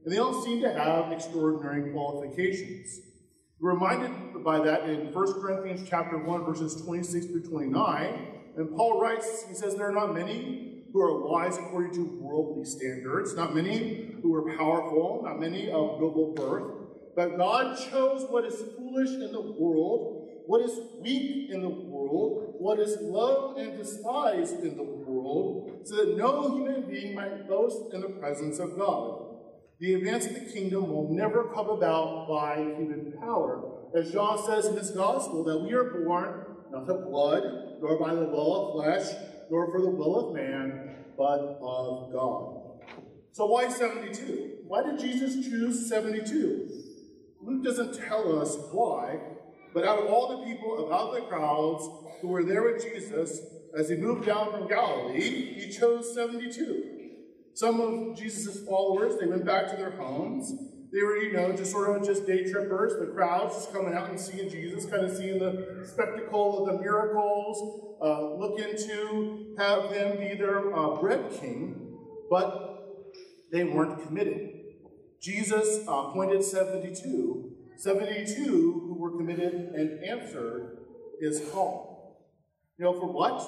And 0.04 0.12
they 0.12 0.16
don't 0.16 0.42
seem 0.44 0.60
to 0.62 0.72
have 0.72 1.12
extraordinary 1.12 1.92
qualifications. 1.92 3.00
We're 3.60 3.74
reminded 3.74 4.42
by 4.42 4.58
that 4.60 4.88
in 4.88 5.12
1 5.12 5.32
Corinthians 5.40 5.88
chapter 5.88 6.18
1, 6.18 6.44
verses 6.44 6.82
26 6.84 7.26
through 7.26 7.44
29. 7.44 8.26
And 8.56 8.76
Paul 8.76 9.00
writes, 9.00 9.44
he 9.48 9.54
says, 9.54 9.76
There 9.76 9.88
are 9.88 9.92
not 9.92 10.14
many 10.14 10.84
who 10.92 11.00
are 11.00 11.26
wise 11.26 11.56
according 11.56 11.94
to 11.94 12.18
worldly 12.20 12.64
standards, 12.64 13.34
not 13.34 13.54
many 13.54 14.16
who 14.22 14.34
are 14.34 14.56
powerful, 14.56 15.22
not 15.24 15.40
many 15.40 15.68
of 15.68 16.00
noble 16.00 16.34
birth. 16.36 16.82
But 17.14 17.36
God 17.38 17.78
chose 17.90 18.26
what 18.28 18.44
is 18.44 18.62
foolish 18.76 19.10
in 19.10 19.32
the 19.32 19.54
world, 19.58 20.21
what 20.52 20.68
is 20.68 20.80
weak 21.00 21.48
in 21.48 21.62
the 21.62 21.68
world, 21.70 22.56
what 22.58 22.78
is 22.78 22.98
low 23.00 23.54
and 23.56 23.74
despised 23.78 24.62
in 24.62 24.76
the 24.76 24.82
world, 24.82 25.80
so 25.82 25.96
that 25.96 26.18
no 26.18 26.54
human 26.54 26.82
being 26.90 27.14
might 27.14 27.48
boast 27.48 27.94
in 27.94 28.02
the 28.02 28.10
presence 28.20 28.58
of 28.58 28.76
God. 28.76 29.34
The 29.80 29.94
advance 29.94 30.26
of 30.26 30.34
the 30.34 30.52
kingdom 30.52 30.92
will 30.92 31.08
never 31.08 31.44
come 31.54 31.70
about 31.70 32.28
by 32.28 32.56
human 32.56 33.14
power. 33.18 33.62
As 33.96 34.12
John 34.12 34.44
says 34.44 34.66
in 34.66 34.76
his 34.76 34.90
gospel, 34.90 35.42
that 35.44 35.58
we 35.58 35.72
are 35.72 35.84
born 35.84 36.44
not 36.70 36.86
of 36.86 37.08
blood, 37.08 37.44
nor 37.80 37.98
by 37.98 38.14
the 38.14 38.26
will 38.26 38.52
of 38.56 38.72
flesh, 38.74 39.06
nor 39.50 39.72
for 39.72 39.80
the 39.80 39.88
will 39.88 40.28
of 40.28 40.34
man, 40.34 40.96
but 41.16 41.40
of 41.62 42.12
God. 42.12 42.98
So 43.32 43.46
why 43.46 43.70
72? 43.70 44.58
Why 44.66 44.82
did 44.82 44.98
Jesus 44.98 45.48
choose 45.48 45.88
72? 45.88 46.68
Luke 47.40 47.64
doesn't 47.64 47.98
tell 47.98 48.38
us 48.38 48.54
why, 48.70 49.18
but 49.74 49.84
out 49.84 50.00
of 50.00 50.06
all 50.06 50.38
the 50.38 50.44
people, 50.44 50.86
of 50.86 50.92
out 50.92 51.08
of 51.08 51.14
the 51.14 51.28
crowds 51.28 51.88
who 52.20 52.28
were 52.28 52.44
there 52.44 52.62
with 52.62 52.82
Jesus, 52.82 53.40
as 53.76 53.88
he 53.88 53.96
moved 53.96 54.26
down 54.26 54.50
from 54.50 54.68
Galilee, 54.68 55.60
he 55.60 55.70
chose 55.70 56.14
72. 56.14 57.00
Some 57.54 57.80
of 57.80 58.16
Jesus' 58.16 58.64
followers, 58.66 59.18
they 59.18 59.26
went 59.26 59.44
back 59.44 59.68
to 59.70 59.76
their 59.76 59.90
homes. 59.90 60.52
They 60.92 61.02
were, 61.02 61.16
you 61.16 61.32
know, 61.32 61.52
just 61.52 61.70
sort 61.70 61.96
of 61.96 62.06
just 62.06 62.26
day 62.26 62.50
trippers, 62.50 62.98
the 62.98 63.06
crowds 63.06 63.54
just 63.54 63.72
coming 63.72 63.94
out 63.94 64.10
and 64.10 64.20
seeing 64.20 64.50
Jesus, 64.50 64.84
kind 64.84 65.04
of 65.04 65.16
seeing 65.16 65.38
the 65.38 65.86
spectacle 65.90 66.66
of 66.66 66.74
the 66.74 66.82
miracles, 66.82 67.96
uh, 68.02 68.34
looking 68.34 68.76
to 68.76 69.54
have 69.58 69.90
him 69.90 70.18
be 70.18 70.34
their 70.34 70.74
uh, 70.74 71.00
bread 71.00 71.30
king, 71.40 71.96
but 72.28 72.72
they 73.50 73.64
weren't 73.64 74.06
committed. 74.06 74.50
Jesus 75.20 75.86
uh, 75.88 76.08
appointed 76.08 76.42
72, 76.42 77.51
72 77.82 78.44
who 78.44 78.94
were 78.94 79.10
committed 79.10 79.52
and 79.74 80.04
answered 80.04 80.78
his 81.20 81.42
call. 81.52 82.16
You 82.78 82.84
know, 82.84 82.92
for 82.92 83.12
what? 83.12 83.42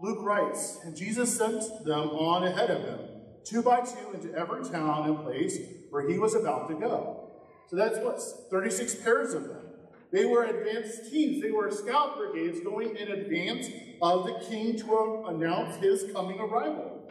Luke 0.00 0.20
writes, 0.22 0.78
and 0.84 0.96
Jesus 0.96 1.36
sent 1.36 1.62
them 1.84 2.08
on 2.08 2.44
ahead 2.44 2.70
of 2.70 2.82
him 2.82 2.98
two 3.44 3.60
by 3.60 3.82
two 3.82 4.12
into 4.14 4.34
every 4.34 4.64
town 4.64 5.06
and 5.06 5.18
place 5.18 5.58
where 5.90 6.08
he 6.08 6.18
was 6.18 6.34
about 6.34 6.68
to 6.70 6.74
go. 6.76 7.28
So 7.68 7.76
that's 7.76 7.98
what, 7.98 8.18
36 8.50 8.94
pairs 8.96 9.34
of 9.34 9.48
them. 9.48 9.66
They 10.10 10.24
were 10.24 10.44
advanced 10.44 11.10
teams. 11.10 11.42
They 11.42 11.50
were 11.50 11.70
scout 11.70 12.16
brigades 12.16 12.60
going 12.60 12.96
in 12.96 13.08
advance 13.08 13.68
of 14.00 14.24
the 14.24 14.46
king 14.48 14.78
to 14.78 15.24
announce 15.28 15.76
his 15.76 16.10
coming 16.10 16.40
arrival. 16.40 17.06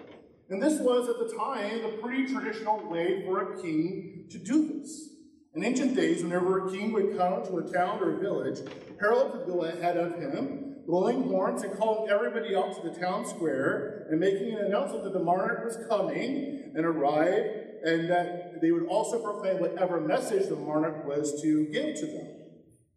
And 0.49 0.61
this 0.61 0.79
was, 0.79 1.07
at 1.07 1.19
the 1.19 1.37
time, 1.37 1.83
the 1.83 2.01
pretty 2.01 2.25
traditional 2.33 2.89
way 2.89 3.23
for 3.27 3.53
a 3.53 3.61
king 3.61 4.25
to 4.31 4.39
do 4.39 4.79
this. 4.79 5.12
In 5.55 5.63
ancient 5.63 5.95
days, 5.95 6.23
whenever 6.23 6.65
a 6.65 6.71
king 6.71 6.91
would 6.93 7.15
come 7.15 7.45
to 7.45 7.57
a 7.57 7.71
town 7.71 7.99
or 8.01 8.17
a 8.17 8.19
village, 8.19 8.59
heralds 8.99 9.35
would 9.35 9.45
go 9.45 9.63
ahead 9.63 9.97
of 9.97 10.15
him 10.15 10.73
blowing 10.87 11.23
horns 11.23 11.61
and 11.63 11.77
calling 11.77 12.09
everybody 12.09 12.55
out 12.55 12.75
to 12.75 12.89
the 12.89 12.99
town 12.99 13.25
square 13.25 14.07
and 14.09 14.19
making 14.19 14.53
an 14.53 14.65
announcement 14.65 15.03
that 15.03 15.13
the 15.13 15.23
monarch 15.23 15.63
was 15.63 15.77
coming 15.87 16.71
and 16.75 16.85
arrived, 16.85 17.47
and 17.85 18.09
that 18.09 18.61
they 18.61 18.71
would 18.71 18.87
also 18.87 19.21
proclaim 19.21 19.59
whatever 19.59 20.01
message 20.01 20.49
the 20.49 20.55
monarch 20.55 21.05
was 21.05 21.41
to 21.41 21.67
give 21.67 21.95
to 21.95 22.05
them. 22.05 22.27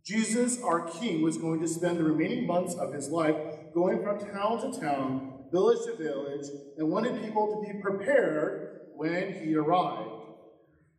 Jesus, 0.05 0.63
our 0.63 0.89
King, 0.89 1.23
was 1.23 1.37
going 1.37 1.61
to 1.61 1.69
spend 1.69 1.99
the 1.99 2.05
remaining 2.05 2.47
months 2.47 2.75
of 2.75 2.95
his 2.95 3.11
life 3.11 3.37
going 3.75 4.03
from 4.03 4.19
town 4.19 4.73
to 4.73 4.81
town, 4.81 5.45
village 5.53 5.85
to 5.87 5.97
village, 5.97 6.47
and 6.79 6.89
wanted 6.89 7.23
people 7.23 7.63
to 7.63 7.73
be 7.73 7.81
prepared 7.81 8.81
when 8.95 9.35
he 9.35 9.55
arrived. 9.55 10.16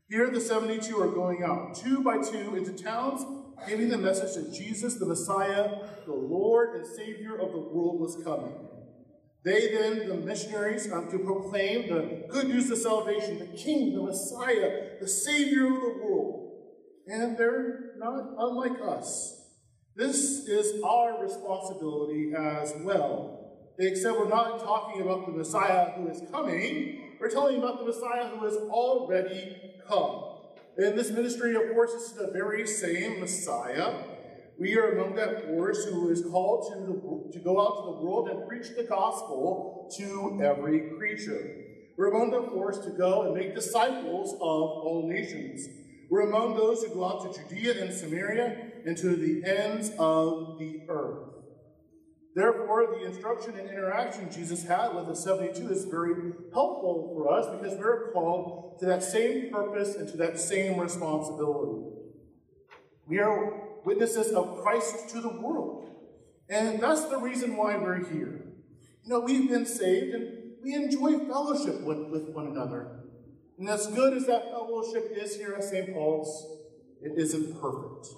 Here, 0.09 0.29
the 0.29 0.39
72 0.39 0.97
are 1.01 1.09
going 1.09 1.43
out, 1.43 1.75
two 1.75 2.01
by 2.01 2.19
two, 2.19 2.55
into 2.55 2.71
towns 2.71 3.25
giving 3.67 3.89
the 3.89 3.97
message 3.97 4.35
that 4.35 4.53
Jesus, 4.53 4.95
the 4.95 5.05
Messiah, 5.05 5.79
the 6.05 6.13
Lord 6.13 6.75
and 6.75 6.85
Savior 6.85 7.35
of 7.35 7.51
the 7.51 7.59
world, 7.59 7.99
was 7.99 8.21
coming. 8.23 8.53
They 9.43 9.71
then, 9.73 10.07
the 10.07 10.15
missionaries, 10.15 10.89
um, 10.91 11.09
to 11.11 11.19
proclaim 11.19 11.89
the 11.89 12.25
good 12.29 12.47
news 12.47 12.69
of 12.69 12.77
salvation, 12.77 13.39
the 13.39 13.57
King, 13.57 13.95
the 13.95 14.03
Messiah, 14.03 14.99
the 15.01 15.07
Savior 15.07 15.67
of 15.67 15.73
the 15.73 15.99
world. 16.03 16.53
And 17.07 17.37
they're 17.37 17.93
not 17.97 18.29
unlike 18.37 18.79
us. 18.81 19.41
This 19.95 20.47
is 20.47 20.81
our 20.83 21.21
responsibility 21.23 22.33
as 22.37 22.73
well. 22.81 23.33
Except 23.79 24.17
we're 24.17 24.27
not 24.27 24.59
talking 24.59 25.01
about 25.01 25.25
the 25.25 25.31
Messiah 25.31 25.91
who 25.91 26.07
is 26.09 26.21
coming, 26.31 27.15
we're 27.19 27.29
telling 27.29 27.57
about 27.57 27.79
the 27.79 27.85
Messiah 27.85 28.27
who 28.27 28.45
has 28.45 28.55
already 28.55 29.66
come. 29.87 30.23
In 30.77 30.95
this 30.95 31.09
ministry, 31.09 31.55
of 31.55 31.73
course, 31.73 31.91
is 31.91 32.11
the 32.13 32.29
very 32.31 32.67
same 32.67 33.19
Messiah. 33.19 34.03
We 34.59 34.77
are 34.77 34.91
among 34.91 35.15
that 35.15 35.45
force 35.45 35.85
who 35.85 36.09
is 36.09 36.23
called 36.23 36.71
to, 36.71 36.79
the, 36.79 37.31
to 37.33 37.43
go 37.43 37.61
out 37.61 37.77
to 37.77 37.85
the 37.85 38.05
world 38.05 38.29
and 38.29 38.47
preach 38.47 38.75
the 38.75 38.83
gospel 38.83 39.91
to 39.97 40.39
every 40.43 40.89
creature. 40.97 41.63
We're 41.97 42.09
among 42.09 42.29
the 42.31 42.43
force 42.51 42.77
to 42.79 42.91
go 42.91 43.23
and 43.23 43.33
make 43.33 43.55
disciples 43.55 44.33
of 44.33 44.39
all 44.41 45.07
nations. 45.07 45.67
We're 46.09 46.29
among 46.29 46.55
those 46.55 46.83
who 46.83 46.93
go 46.93 47.05
out 47.05 47.33
to 47.33 47.39
Judea 47.49 47.83
and 47.83 47.93
Samaria 47.93 48.57
and 48.85 48.95
to 48.97 49.15
the 49.15 49.43
ends 49.43 49.91
of 49.97 50.59
the 50.59 50.81
earth. 50.89 51.06
Therefore, 52.37 52.85
the 52.85 53.03
instruction 53.03 53.57
and 53.57 53.67
interaction 53.67 54.31
Jesus 54.31 54.63
had 54.63 54.93
with 54.93 55.07
the 55.07 55.15
72 55.15 55.71
is 55.71 55.85
very 55.85 56.13
helpful 56.53 57.11
for 57.15 57.33
us 57.33 57.47
because 57.49 57.75
we're 57.79 58.11
called 58.11 58.77
to 58.79 58.85
that 58.85 59.01
same 59.01 59.49
purpose 59.51 59.95
and 59.95 60.07
to 60.09 60.17
that 60.17 60.39
same 60.39 60.79
responsibility. 60.79 61.95
We 63.07 63.17
are 63.17 63.79
witnesses 63.83 64.33
of 64.33 64.61
Christ 64.61 65.09
to 65.09 65.19
the 65.19 65.29
world. 65.29 65.89
And 66.47 66.79
that's 66.79 67.05
the 67.05 67.17
reason 67.17 67.57
why 67.57 67.75
we're 67.75 68.07
here. 68.07 68.45
You 69.03 69.09
know, 69.09 69.19
we've 69.21 69.49
been 69.49 69.65
saved 69.65 70.13
and 70.13 70.51
we 70.61 70.75
enjoy 70.75 71.17
fellowship 71.25 71.81
with, 71.81 72.07
with 72.11 72.29
one 72.35 72.45
another. 72.45 72.99
And 73.57 73.67
as 73.67 73.87
good 73.87 74.15
as 74.15 74.27
that 74.27 74.51
fellowship 74.51 75.11
is 75.11 75.37
here 75.37 75.55
at 75.57 75.63
St. 75.63 75.91
Paul's, 75.91 76.59
it 77.01 77.13
isn't 77.17 77.59
perfect. 77.59 78.09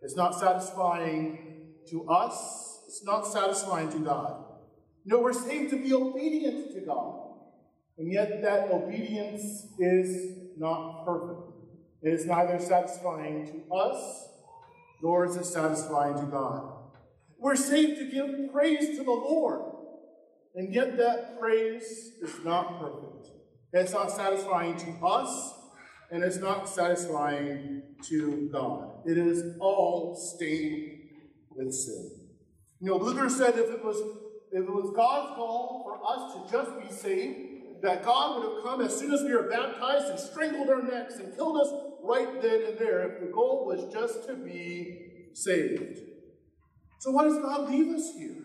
It's 0.00 0.14
not 0.14 0.38
satisfying 0.38 1.72
to 1.90 2.08
us 2.08 2.71
not 3.04 3.26
satisfying 3.26 3.90
to 3.92 3.98
God. 3.98 4.44
No, 5.04 5.20
we're 5.20 5.32
saved 5.32 5.70
to 5.70 5.82
be 5.82 5.92
obedient 5.92 6.72
to 6.74 6.80
God. 6.80 7.22
And 7.98 8.12
yet 8.12 8.42
that 8.42 8.70
obedience 8.70 9.66
is 9.78 10.38
not 10.58 11.04
perfect. 11.04 11.56
It 12.02 12.12
is 12.12 12.26
neither 12.26 12.58
satisfying 12.58 13.46
to 13.46 13.74
us, 13.74 14.28
nor 15.02 15.24
is 15.24 15.36
it 15.36 15.44
satisfying 15.44 16.14
to 16.16 16.26
God. 16.26 16.72
We're 17.38 17.56
saved 17.56 17.98
to 17.98 18.10
give 18.10 18.52
praise 18.52 18.96
to 18.98 19.04
the 19.04 19.10
Lord. 19.10 19.62
And 20.54 20.74
yet 20.74 20.96
that 20.98 21.40
praise 21.40 22.12
is 22.20 22.44
not 22.44 22.80
perfect. 22.80 23.28
It's 23.72 23.92
not 23.92 24.10
satisfying 24.10 24.76
to 24.76 25.06
us, 25.06 25.54
and 26.10 26.22
it's 26.22 26.36
not 26.36 26.68
satisfying 26.68 27.82
to 28.08 28.50
God. 28.52 28.90
It 29.06 29.16
is 29.16 29.56
all 29.60 30.14
stained 30.14 31.08
with 31.50 31.72
sin. 31.72 32.21
You 32.82 32.88
know, 32.88 32.96
Luther 32.96 33.30
said 33.30 33.50
if 33.50 33.70
it 33.70 33.84
was 33.84 33.96
if 34.50 34.64
it 34.64 34.70
was 34.70 34.92
God's 34.96 35.36
call 35.36 35.82
for 35.84 36.00
us 36.04 36.34
to 36.34 36.52
just 36.52 36.80
be 36.80 36.92
saved, 36.92 37.80
that 37.82 38.04
God 38.04 38.36
would 38.36 38.52
have 38.52 38.62
come 38.64 38.80
as 38.80 38.98
soon 38.98 39.14
as 39.14 39.22
we 39.22 39.32
were 39.32 39.48
baptized 39.48 40.06
and 40.06 40.18
strangled 40.18 40.68
our 40.68 40.82
necks 40.82 41.14
and 41.14 41.34
killed 41.36 41.60
us 41.60 41.72
right 42.02 42.42
then 42.42 42.64
and 42.68 42.78
there 42.78 43.08
if 43.08 43.20
the 43.20 43.26
goal 43.32 43.66
was 43.66 43.90
just 43.92 44.26
to 44.26 44.34
be 44.34 45.28
saved. 45.32 46.00
So 46.98 47.12
why 47.12 47.22
does 47.22 47.38
God 47.38 47.70
leave 47.70 47.94
us 47.94 48.14
here? 48.18 48.42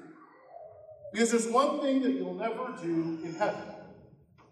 Because 1.12 1.32
there's 1.32 1.48
one 1.48 1.82
thing 1.82 2.04
that 2.04 2.12
you'll 2.12 2.36
never 2.36 2.76
do 2.80 3.20
in 3.24 3.34
heaven, 3.40 3.64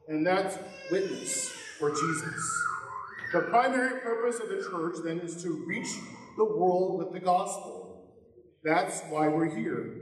and 0.07 0.25
that's 0.25 0.57
witness 0.89 1.49
for 1.77 1.91
Jesus. 1.91 2.63
The 3.31 3.41
primary 3.41 3.99
purpose 3.99 4.39
of 4.39 4.49
the 4.49 4.67
church 4.67 4.95
then 5.03 5.19
is 5.19 5.43
to 5.43 5.63
reach 5.67 5.89
the 6.37 6.45
world 6.45 6.97
with 6.97 7.13
the 7.13 7.19
gospel. 7.19 7.84
That's 8.65 9.01
why 9.09 9.27
we're 9.27 9.55
here. 9.55 9.93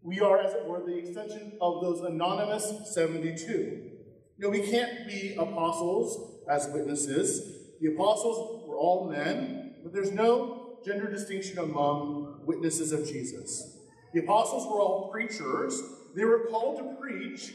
We 0.00 0.20
are, 0.20 0.38
as 0.38 0.54
it 0.54 0.64
were, 0.64 0.80
the 0.86 0.96
extension 0.96 1.58
of 1.60 1.82
those 1.82 2.02
anonymous 2.02 2.94
72. 2.94 3.52
You 3.52 3.90
know, 4.38 4.48
we 4.48 4.60
can't 4.60 5.08
be 5.08 5.34
apostles 5.36 6.44
as 6.48 6.68
witnesses. 6.72 7.72
The 7.80 7.94
apostles 7.94 8.68
were 8.68 8.76
all 8.76 9.10
men, 9.10 9.74
but 9.82 9.92
there's 9.92 10.12
no 10.12 10.78
gender 10.86 11.10
distinction 11.10 11.58
among 11.58 12.42
witnesses 12.46 12.92
of 12.92 13.08
Jesus. 13.08 13.76
The 14.14 14.20
apostles 14.20 14.66
were 14.66 14.80
all 14.80 15.10
preachers. 15.10 15.82
They 16.14 16.24
were 16.24 16.46
called 16.48 16.78
to 16.78 17.00
preach, 17.00 17.54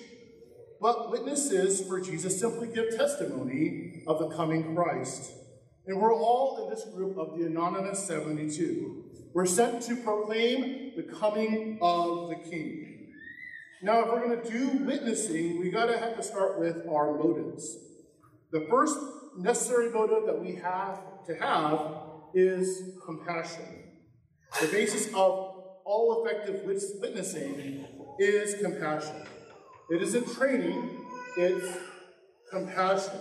but 0.81 1.11
witnesses 1.11 1.81
for 1.87 2.01
Jesus 2.01 2.37
simply 2.37 2.67
give 2.67 2.97
testimony 2.97 4.03
of 4.05 4.19
the 4.19 4.27
coming 4.35 4.75
Christ. 4.75 5.31
And 5.87 6.01
we're 6.01 6.13
all 6.13 6.65
in 6.65 6.69
this 6.69 6.83
group 6.93 7.17
of 7.17 7.39
the 7.39 7.45
Anonymous 7.45 8.05
72. 8.05 9.10
We're 9.33 9.45
sent 9.45 9.81
to 9.83 9.95
proclaim 9.95 10.91
the 10.97 11.03
coming 11.03 11.79
of 11.81 12.29
the 12.29 12.35
King. 12.35 13.13
Now, 13.81 14.01
if 14.01 14.07
we're 14.07 14.27
going 14.27 14.41
to 14.41 14.51
do 14.51 14.85
witnessing, 14.85 15.59
we 15.59 15.71
got 15.71 15.85
to 15.85 15.97
have 15.97 16.17
to 16.17 16.23
start 16.23 16.59
with 16.59 16.85
our 16.87 17.17
motives. 17.17 17.77
The 18.51 18.67
first 18.69 18.97
necessary 19.37 19.89
motive 19.89 20.25
that 20.25 20.39
we 20.39 20.55
have 20.55 20.99
to 21.27 21.35
have 21.35 21.79
is 22.33 22.99
compassion. 23.05 23.65
The 24.59 24.67
basis 24.67 25.07
of 25.07 25.55
all 25.85 26.25
effective 26.25 26.63
witnessing 26.65 27.85
is 28.19 28.61
compassion. 28.61 29.15
It 29.89 30.01
isn't 30.01 30.33
training, 30.33 31.05
it's 31.37 31.77
compassion. 32.51 33.19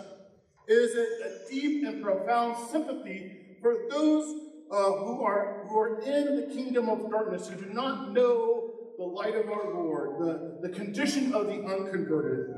It 0.66 0.72
is 0.74 0.96
a, 0.96 1.02
a 1.02 1.50
deep 1.50 1.86
and 1.86 2.02
profound 2.02 2.56
sympathy 2.70 3.56
for 3.62 3.76
those 3.88 4.49
uh, 4.70 4.92
who, 4.92 5.22
are, 5.22 5.64
who 5.68 5.78
are 5.78 6.00
in 6.00 6.36
the 6.36 6.54
kingdom 6.54 6.88
of 6.88 7.10
darkness, 7.10 7.48
who 7.48 7.60
do 7.60 7.72
not 7.72 8.12
know 8.12 8.70
the 8.98 9.04
light 9.04 9.34
of 9.34 9.48
our 9.48 9.74
Lord, 9.74 10.20
the, 10.20 10.68
the 10.68 10.74
condition 10.74 11.34
of 11.34 11.46
the 11.46 11.54
unconverted. 11.54 12.54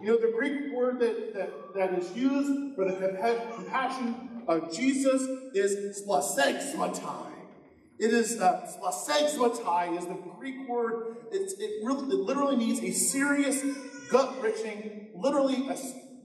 You 0.00 0.06
know, 0.06 0.18
the 0.18 0.32
Greek 0.36 0.72
word 0.72 1.00
that, 1.00 1.34
that, 1.34 1.74
that 1.74 1.98
is 1.98 2.16
used 2.16 2.76
for 2.76 2.84
the 2.84 2.96
compassion 3.54 4.42
of 4.46 4.72
Jesus 4.72 5.22
is 5.54 6.02
splasegmatai. 6.02 7.32
It 7.98 8.12
is 8.12 8.40
uh, 8.40 8.64
is 9.96 10.06
the 10.06 10.18
Greek 10.38 10.68
word. 10.68 11.16
It's, 11.32 11.54
it, 11.54 11.84
really, 11.84 12.14
it 12.14 12.20
literally 12.20 12.56
means 12.56 12.78
a 12.80 12.92
serious, 12.92 13.64
gut-wrenching, 14.08 15.08
literally 15.16 15.68
a, 15.68 15.76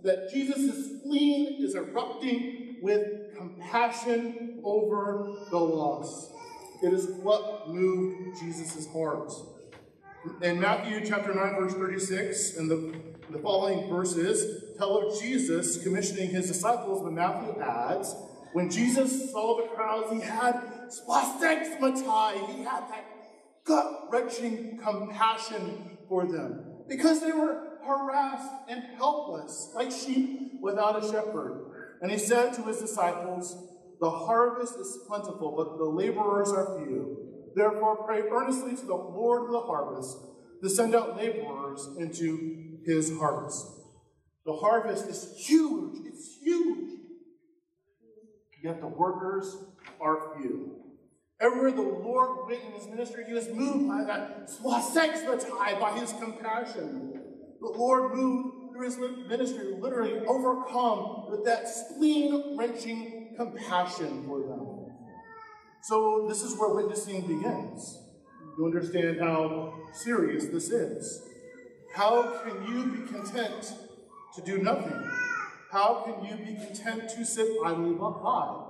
that 0.03 0.29
Jesus' 0.31 0.99
spleen 0.99 1.63
is 1.63 1.73
erupting 1.73 2.77
with 2.83 3.22
compassion 3.43 4.59
over 4.63 5.35
the 5.49 5.57
lost. 5.57 6.31
It 6.81 6.93
is 6.93 7.07
what 7.21 7.69
moved 7.69 8.39
Jesus' 8.39 8.87
heart. 8.91 9.31
In 10.41 10.59
Matthew 10.59 11.05
chapter 11.05 11.33
9, 11.33 11.55
verse 11.55 11.73
36, 11.73 12.57
and 12.57 12.71
the, 12.71 12.93
the 13.29 13.39
following 13.39 13.89
verses 13.89 14.75
tell 14.77 14.97
of 14.97 15.19
Jesus 15.21 15.83
commissioning 15.83 16.29
his 16.29 16.47
disciples, 16.47 17.01
but 17.03 17.11
Matthew 17.11 17.61
adds, 17.61 18.15
when 18.53 18.69
Jesus 18.69 19.31
saw 19.31 19.57
the 19.57 19.67
crowds, 19.75 20.11
he 20.11 20.21
had 20.21 20.53
splastegmatai, 20.87 22.55
he 22.55 22.63
had 22.63 22.83
that 22.89 23.05
gut-wrenching 23.65 24.79
compassion 24.81 25.97
for 26.07 26.25
them 26.25 26.63
because 26.87 27.21
they 27.21 27.31
were 27.31 27.79
harassed 27.85 28.51
and 28.69 28.83
helpless, 28.95 29.71
like 29.75 29.91
sheep 29.91 30.53
without 30.61 31.03
a 31.03 31.11
shepherd. 31.11 31.62
And 32.03 32.11
he 32.11 32.17
said 32.17 32.53
to 32.55 32.63
his 32.63 32.79
disciples, 32.79 33.55
The 34.01 34.09
harvest 34.09 34.75
is 34.75 34.99
plentiful, 35.07 35.53
but 35.55 35.77
the 35.77 35.85
laborers 35.85 36.51
are 36.51 36.77
few. 36.77 37.17
Therefore, 37.55 38.03
pray 38.03 38.23
earnestly 38.29 38.75
to 38.75 38.85
the 38.85 38.93
Lord 38.93 39.45
of 39.45 39.51
the 39.51 39.61
harvest 39.61 40.17
to 40.61 40.69
send 40.69 40.95
out 40.95 41.15
laborers 41.15 41.87
into 41.97 42.79
his 42.85 43.17
harvest. 43.17 43.65
The 44.45 44.53
harvest 44.53 45.07
is 45.07 45.33
huge. 45.47 46.05
It's 46.05 46.37
huge. 46.41 46.99
Yet 48.61 48.81
the 48.81 48.87
workers 48.87 49.55
are 50.01 50.35
few. 50.37 50.75
Everywhere 51.39 51.71
the 51.71 51.81
Lord 51.83 52.49
went 52.49 52.63
in 52.63 52.71
his 52.73 52.87
ministry, 52.87 53.23
he 53.27 53.33
was 53.33 53.47
moved 53.47 53.87
by 53.87 54.03
that 54.03 54.49
swasexmatai, 54.49 55.79
by 55.79 55.97
his 55.97 56.11
compassion. 56.13 57.21
The 57.61 57.67
Lord 57.67 58.13
moved 58.13 58.62
through 58.73 58.85
his 58.85 58.97
ministry, 58.97 59.75
literally 59.79 60.19
overcome 60.25 61.29
with 61.29 61.45
that 61.45 61.67
spleen 61.67 62.57
wrenching 62.57 63.35
compassion 63.37 64.25
for 64.27 64.39
them. 64.41 64.83
So, 65.83 66.25
this 66.27 66.41
is 66.41 66.57
where 66.57 66.73
witnessing 66.73 67.21
begins. 67.21 67.99
You 68.57 68.65
understand 68.65 69.19
how 69.19 69.73
serious 69.93 70.45
this 70.45 70.69
is. 70.69 71.21
How 71.93 72.39
can 72.43 72.67
you 72.67 72.85
be 72.85 73.07
content 73.07 73.73
to 74.35 74.41
do 74.41 74.59
nothing? 74.59 75.09
How 75.71 76.03
can 76.05 76.23
you 76.25 76.45
be 76.45 76.55
content 76.55 77.09
to 77.09 77.25
sit 77.25 77.47
idly 77.65 77.93
by? 77.95 78.63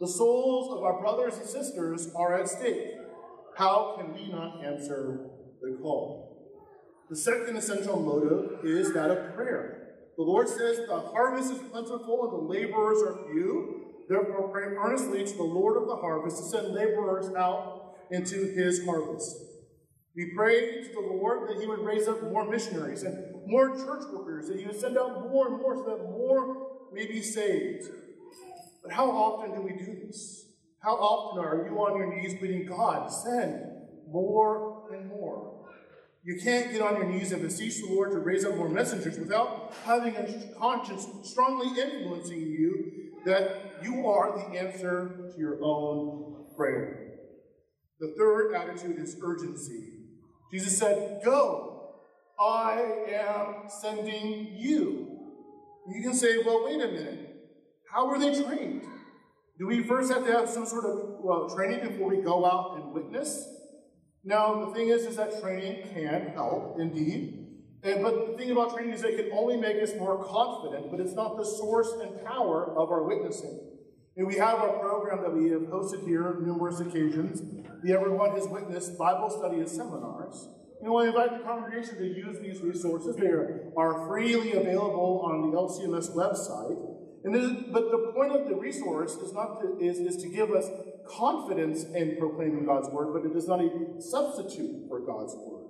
The 0.00 0.08
souls 0.08 0.76
of 0.76 0.84
our 0.84 1.00
brothers 1.00 1.36
and 1.38 1.48
sisters 1.48 2.10
are 2.14 2.38
at 2.38 2.48
stake. 2.48 2.96
How 3.56 3.94
can 3.96 4.12
we 4.12 4.30
not 4.30 4.64
answer 4.64 5.30
the 5.62 5.78
call? 5.80 6.25
The 7.08 7.16
second 7.16 7.56
essential 7.56 8.00
motive 8.00 8.64
is 8.64 8.92
that 8.94 9.10
of 9.10 9.34
prayer. 9.34 9.94
The 10.16 10.24
Lord 10.24 10.48
says, 10.48 10.78
The 10.88 10.98
harvest 10.98 11.52
is 11.52 11.58
plentiful 11.70 12.24
and 12.24 12.32
the 12.32 12.58
laborers 12.58 13.02
are 13.02 13.30
few. 13.30 13.92
Therefore, 14.08 14.48
pray 14.48 14.64
earnestly 14.64 15.24
to 15.24 15.36
the 15.36 15.42
Lord 15.42 15.80
of 15.80 15.88
the 15.88 15.96
harvest 15.96 16.38
to 16.38 16.42
send 16.44 16.74
laborers 16.74 17.32
out 17.34 17.96
into 18.10 18.52
his 18.54 18.84
harvest. 18.84 19.36
We 20.16 20.32
pray 20.34 20.82
to 20.82 20.92
the 20.92 21.00
Lord 21.00 21.48
that 21.48 21.60
he 21.60 21.66
would 21.66 21.80
raise 21.80 22.08
up 22.08 22.22
more 22.22 22.48
missionaries 22.48 23.02
and 23.02 23.16
more 23.46 23.76
church 23.76 24.04
workers, 24.12 24.48
that 24.48 24.58
he 24.58 24.66
would 24.66 24.80
send 24.80 24.96
out 24.96 25.28
more 25.28 25.48
and 25.48 25.58
more 25.60 25.76
so 25.76 25.84
that 25.84 26.02
more 26.10 26.88
may 26.92 27.06
be 27.06 27.20
saved. 27.20 27.84
But 28.82 28.92
how 28.92 29.10
often 29.10 29.54
do 29.54 29.60
we 29.60 29.72
do 29.72 30.06
this? 30.06 30.46
How 30.80 30.94
often 30.94 31.44
are 31.44 31.68
you 31.68 31.76
on 31.76 31.98
your 31.98 32.16
knees 32.16 32.38
pleading, 32.38 32.66
God, 32.66 33.08
send 33.08 33.62
more? 34.10 34.75
You 36.26 36.40
can't 36.42 36.72
get 36.72 36.82
on 36.82 36.96
your 36.96 37.04
knees 37.04 37.30
and 37.30 37.40
beseech 37.40 37.80
the 37.80 37.86
Lord 37.86 38.10
to 38.10 38.18
raise 38.18 38.44
up 38.44 38.56
more 38.56 38.68
messengers 38.68 39.16
without 39.16 39.72
having 39.84 40.16
a 40.16 40.58
conscience 40.58 41.06
strongly 41.22 41.80
influencing 41.80 42.40
you 42.40 43.12
that 43.24 43.76
you 43.84 44.04
are 44.08 44.36
the 44.36 44.58
answer 44.58 45.30
to 45.32 45.38
your 45.38 45.62
own 45.62 46.46
prayer. 46.56 47.12
The 48.00 48.12
third 48.18 48.54
attitude 48.54 48.98
is 48.98 49.16
urgency. 49.22 49.84
Jesus 50.52 50.76
said, 50.76 51.20
Go, 51.24 51.92
I 52.40 53.04
am 53.08 53.68
sending 53.68 54.48
you. 54.56 55.06
You 55.88 56.02
can 56.02 56.12
say, 56.12 56.38
Well, 56.44 56.64
wait 56.64 56.82
a 56.82 56.88
minute. 56.88 57.36
How 57.88 58.08
were 58.08 58.18
they 58.18 58.34
trained? 58.42 58.82
Do 59.60 59.68
we 59.68 59.84
first 59.84 60.12
have 60.12 60.26
to 60.26 60.32
have 60.32 60.48
some 60.48 60.66
sort 60.66 60.86
of 60.86 61.20
well, 61.20 61.48
training 61.54 61.88
before 61.88 62.08
we 62.08 62.20
go 62.20 62.44
out 62.44 62.78
and 62.78 62.92
witness? 62.92 63.55
Now, 64.26 64.64
the 64.64 64.74
thing 64.74 64.88
is, 64.88 65.06
is 65.06 65.16
that 65.16 65.40
training 65.40 65.88
can 65.94 66.32
help, 66.34 66.80
indeed. 66.80 67.46
And, 67.84 68.02
but 68.02 68.32
the 68.32 68.36
thing 68.36 68.50
about 68.50 68.74
training 68.74 68.92
is 68.92 69.04
it 69.04 69.16
can 69.16 69.30
only 69.32 69.56
make 69.56 69.80
us 69.80 69.92
more 69.96 70.22
confident, 70.24 70.90
but 70.90 70.98
it's 70.98 71.14
not 71.14 71.36
the 71.36 71.44
source 71.44 71.92
and 72.02 72.26
power 72.26 72.76
of 72.76 72.90
our 72.90 73.04
witnessing. 73.04 73.60
And 74.16 74.26
we 74.26 74.34
have 74.34 74.58
our 74.58 74.80
program 74.80 75.22
that 75.22 75.32
we 75.32 75.50
have 75.50 75.62
hosted 75.62 76.04
here 76.04 76.26
on 76.26 76.44
numerous 76.44 76.80
occasions. 76.80 77.40
The 77.84 77.92
Every 77.92 78.10
One 78.10 78.34
His 78.34 78.48
Witness 78.48 78.88
Bible 78.90 79.30
Study 79.30 79.58
and 79.58 79.68
Seminars. 79.68 80.48
And 80.82 80.92
we 80.92 81.06
invite 81.06 81.38
the 81.38 81.44
congregation 81.44 81.96
to 81.98 82.04
use 82.04 82.40
these 82.40 82.60
resources. 82.62 83.14
They 83.14 83.28
are 83.28 84.08
freely 84.08 84.54
available 84.54 85.22
on 85.24 85.50
the 85.50 85.56
LCMS 85.56 86.16
website. 86.16 86.96
And 87.22 87.72
but 87.72 87.92
the 87.92 88.12
point 88.12 88.32
of 88.32 88.48
the 88.48 88.56
resource 88.56 89.12
is 89.14 89.32
not 89.32 89.60
to, 89.60 89.78
is, 89.80 89.98
is 89.98 90.16
to 90.22 90.28
give 90.28 90.50
us 90.50 90.68
confidence 91.08 91.84
in 91.84 92.16
proclaiming 92.18 92.64
God's 92.64 92.88
word, 92.88 93.12
but 93.12 93.30
it 93.30 93.36
is 93.36 93.48
not 93.48 93.60
a 93.60 93.70
substitute 94.00 94.88
for 94.88 95.00
God's 95.00 95.34
word. 95.34 95.66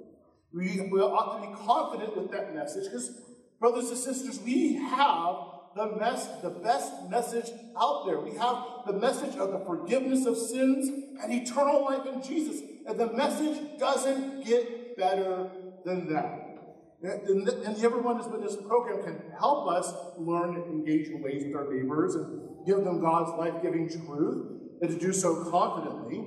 We, 0.53 0.88
we 0.90 1.01
ought 1.01 1.40
to 1.40 1.49
be 1.49 1.55
confident 1.55 2.16
with 2.16 2.31
that 2.31 2.55
message 2.55 2.85
because, 2.85 3.20
brothers 3.61 3.90
and 3.90 3.99
sisters, 3.99 4.40
we 4.40 4.75
have 4.75 5.37
the, 5.77 5.96
mess, 5.99 6.27
the 6.42 6.51
best 6.51 6.92
message 7.11 7.51
out 7.79 8.07
there. 8.07 8.20
We 8.20 8.37
have 8.37 8.64
the 8.87 8.94
message 8.94 9.37
of 9.37 9.53
the 9.53 9.62
forgiveness 9.66 10.25
of 10.25 10.38
sins 10.38 10.88
and 11.22 11.33
eternal 11.33 11.85
life 11.85 12.07
in 12.07 12.22
Jesus. 12.22 12.62
And 12.87 12.99
the 12.99 13.12
message 13.12 13.79
doesn't 13.79 14.46
get 14.46 14.96
better 14.96 15.51
than 15.85 16.12
that. 16.12 16.42
And 17.03 17.46
and 17.46 17.85
Every 17.85 18.01
One 18.01 18.16
His 18.16 18.27
Witness 18.27 18.57
program 18.57 19.03
can 19.03 19.22
help 19.38 19.68
us 19.68 19.92
learn 20.16 20.57
and 20.57 20.64
engage 20.64 21.09
in 21.09 21.22
ways 21.22 21.44
with 21.44 21.55
our 21.55 21.70
neighbors 21.70 22.14
and 22.14 22.66
give 22.66 22.83
them 22.83 23.01
God's 23.01 23.37
life-giving 23.38 23.90
truth, 23.90 24.56
and 24.81 24.91
to 24.91 24.99
do 24.99 25.12
so 25.12 25.51
confidently. 25.51 26.25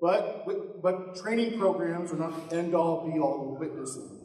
But, 0.00 0.46
but 0.82 1.16
training 1.16 1.58
programs 1.58 2.12
are 2.12 2.16
not 2.16 2.48
the 2.48 2.56
end-all, 2.56 3.10
be-all 3.10 3.52
of 3.52 3.60
witnessing. 3.60 4.18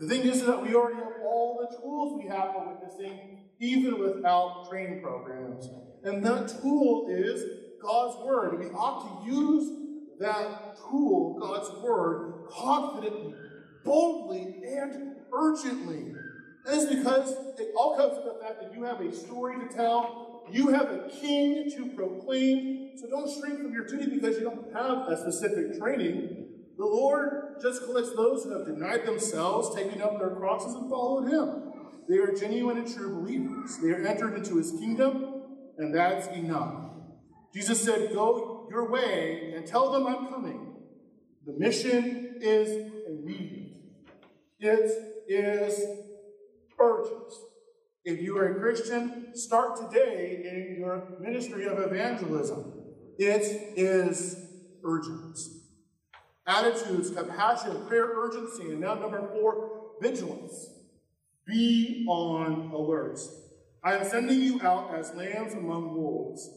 The 0.00 0.08
thing 0.08 0.22
is 0.22 0.44
that 0.44 0.62
we 0.62 0.74
already 0.74 0.96
have 0.96 1.22
all 1.24 1.66
the 1.68 1.76
tools 1.76 2.20
we 2.20 2.28
have 2.28 2.52
for 2.52 2.74
witnessing, 2.74 3.44
even 3.60 4.00
without 4.00 4.68
training 4.68 5.02
programs. 5.02 5.68
And 6.02 6.24
that 6.24 6.48
tool 6.60 7.06
is 7.08 7.44
God's 7.80 8.24
Word. 8.24 8.58
We 8.58 8.66
ought 8.66 9.24
to 9.24 9.30
use 9.30 9.70
that 10.18 10.76
tool, 10.90 11.38
God's 11.40 11.70
Word, 11.82 12.46
confidently 12.50 13.34
boldly 13.86 14.56
and 14.66 15.14
urgently. 15.32 16.12
That 16.66 16.74
is 16.74 16.86
because 16.96 17.30
it 17.58 17.72
all 17.78 17.96
comes 17.96 18.18
from 18.18 18.26
the 18.26 18.40
fact 18.42 18.60
that 18.60 18.74
you 18.74 18.82
have 18.82 19.00
a 19.00 19.14
story 19.14 19.56
to 19.66 19.74
tell, 19.74 20.25
you 20.50 20.68
have 20.68 20.90
a 20.90 21.08
king 21.20 21.70
to 21.76 21.86
proclaim. 21.96 22.90
So 22.96 23.08
don't 23.08 23.30
shrink 23.30 23.60
from 23.60 23.72
your 23.72 23.86
duty 23.86 24.14
because 24.14 24.36
you 24.36 24.44
don't 24.44 24.72
have 24.74 25.08
a 25.08 25.16
specific 25.20 25.78
training. 25.78 26.46
The 26.78 26.84
Lord 26.84 27.56
just 27.62 27.84
collects 27.84 28.14
those 28.14 28.44
who 28.44 28.56
have 28.56 28.66
denied 28.66 29.06
themselves, 29.06 29.74
taken 29.74 30.02
up 30.02 30.18
their 30.18 30.30
crosses, 30.30 30.74
and 30.74 30.90
followed 30.90 31.28
him. 31.28 31.72
They 32.08 32.18
are 32.18 32.32
genuine 32.32 32.78
and 32.78 32.92
true 32.92 33.20
believers. 33.20 33.78
They 33.78 33.90
are 33.90 34.06
entered 34.06 34.34
into 34.34 34.56
his 34.56 34.72
kingdom, 34.72 35.42
and 35.78 35.94
that's 35.94 36.28
enough. 36.28 36.90
Jesus 37.52 37.82
said, 37.82 38.12
Go 38.12 38.68
your 38.70 38.90
way 38.90 39.52
and 39.56 39.66
tell 39.66 39.90
them 39.90 40.06
I'm 40.06 40.28
coming. 40.28 40.74
The 41.46 41.52
mission 41.52 42.36
is 42.40 42.92
immediate, 43.08 43.72
it 44.60 44.90
is 45.28 45.82
urgent. 46.78 47.32
If 48.06 48.22
you 48.22 48.38
are 48.38 48.52
a 48.52 48.60
Christian, 48.60 49.34
start 49.34 49.76
today 49.76 50.40
in 50.44 50.76
your 50.78 51.18
ministry 51.20 51.66
of 51.66 51.80
evangelism. 51.80 52.72
It 53.18 53.74
is 53.76 54.36
urgent. 54.84 55.36
Attitudes, 56.46 57.10
compassion, 57.10 57.84
prayer, 57.88 58.06
urgency, 58.14 58.70
and 58.70 58.80
now 58.80 58.94
number 58.94 59.28
four, 59.32 59.96
vigilance. 60.00 60.68
Be 61.48 62.06
on 62.08 62.70
alert. 62.72 63.18
I 63.82 63.96
am 63.96 64.04
sending 64.04 64.40
you 64.40 64.62
out 64.62 64.94
as 64.94 65.12
lambs 65.16 65.54
among 65.54 65.96
wolves. 65.96 66.48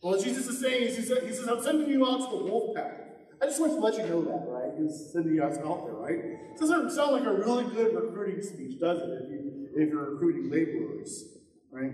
Well, 0.00 0.22
Jesus 0.22 0.46
is 0.46 0.60
saying 0.60 0.84
is 0.84 0.96
he, 0.96 1.02
says, 1.02 1.48
I'm 1.48 1.60
sending 1.60 1.90
you 1.90 2.06
out 2.06 2.30
to 2.30 2.38
the 2.38 2.44
wolf 2.44 2.76
pack. 2.76 3.00
I 3.42 3.46
just 3.46 3.60
want 3.60 3.72
to 3.72 3.80
let 3.80 3.94
you 3.94 4.06
know 4.06 4.22
that, 4.22 4.46
right? 4.46 4.72
He's 4.80 5.10
sending 5.12 5.34
you 5.34 5.42
out 5.42 5.54
there, 5.54 5.94
right? 5.94 6.18
It 6.54 6.60
doesn't 6.60 6.92
sound 6.92 7.12
like 7.12 7.24
a 7.24 7.34
really 7.34 7.64
good 7.74 7.96
recruiting 7.96 8.40
speech, 8.40 8.78
does 8.78 8.98
it? 8.98 9.24
If, 9.24 9.30
you, 9.32 9.43
if 9.76 9.88
you're 9.88 10.12
recruiting 10.12 10.50
laborers, 10.50 11.24
right? 11.70 11.92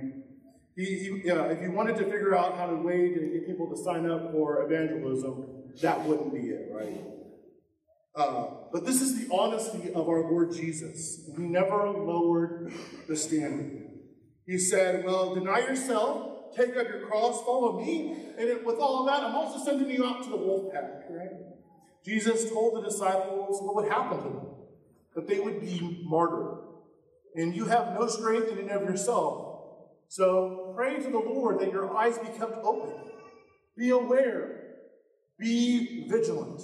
He, 0.76 0.84
he, 0.84 1.30
uh, 1.30 1.44
if 1.44 1.60
you 1.62 1.72
wanted 1.72 1.96
to 1.96 2.04
figure 2.04 2.34
out 2.34 2.56
how 2.56 2.66
to 2.66 2.76
way 2.76 3.12
to 3.12 3.20
get 3.20 3.46
people 3.46 3.68
to 3.68 3.76
sign 3.76 4.08
up 4.10 4.32
for 4.32 4.62
evangelism, 4.62 5.46
that 5.82 6.04
wouldn't 6.04 6.32
be 6.32 6.50
it, 6.50 6.70
right? 6.72 7.00
Uh, 8.14 8.46
but 8.72 8.84
this 8.84 9.00
is 9.00 9.26
the 9.26 9.34
honesty 9.34 9.92
of 9.92 10.08
our 10.08 10.30
Lord 10.30 10.52
Jesus. 10.52 11.28
He 11.36 11.42
never 11.42 11.88
lowered 11.88 12.72
the 13.08 13.16
standard. 13.16 13.88
He 14.46 14.58
said, 14.58 15.04
Well, 15.04 15.34
deny 15.34 15.60
yourself, 15.60 16.56
take 16.56 16.76
up 16.76 16.88
your 16.88 17.06
cross, 17.06 17.42
follow 17.42 17.80
me, 17.80 18.16
and 18.38 18.48
it, 18.48 18.64
with 18.66 18.78
all 18.78 19.00
of 19.00 19.06
that, 19.06 19.24
I'm 19.24 19.34
also 19.34 19.64
sending 19.64 19.88
you 19.90 20.04
out 20.04 20.22
to 20.24 20.30
the 20.30 20.36
wolf 20.36 20.72
pack, 20.72 21.04
right? 21.08 21.30
Jesus 22.04 22.50
told 22.50 22.76
the 22.76 22.88
disciples 22.88 23.60
what 23.62 23.76
would 23.76 23.92
happen 23.92 24.18
to 24.18 24.24
them, 24.24 24.46
that 25.14 25.28
they 25.28 25.38
would 25.38 25.60
be 25.60 26.02
martyred. 26.04 26.58
And 27.34 27.54
you 27.54 27.66
have 27.66 27.94
no 27.94 28.06
strength 28.08 28.50
in 28.50 28.58
and 28.58 28.70
of 28.70 28.82
yourself. 28.82 29.50
So 30.08 30.72
pray 30.74 30.96
to 30.96 31.10
the 31.10 31.18
Lord 31.18 31.60
that 31.60 31.70
your 31.70 31.96
eyes 31.96 32.18
be 32.18 32.26
kept 32.26 32.56
open. 32.64 32.92
Be 33.76 33.90
aware. 33.90 34.74
Be 35.38 36.08
vigilant. 36.08 36.62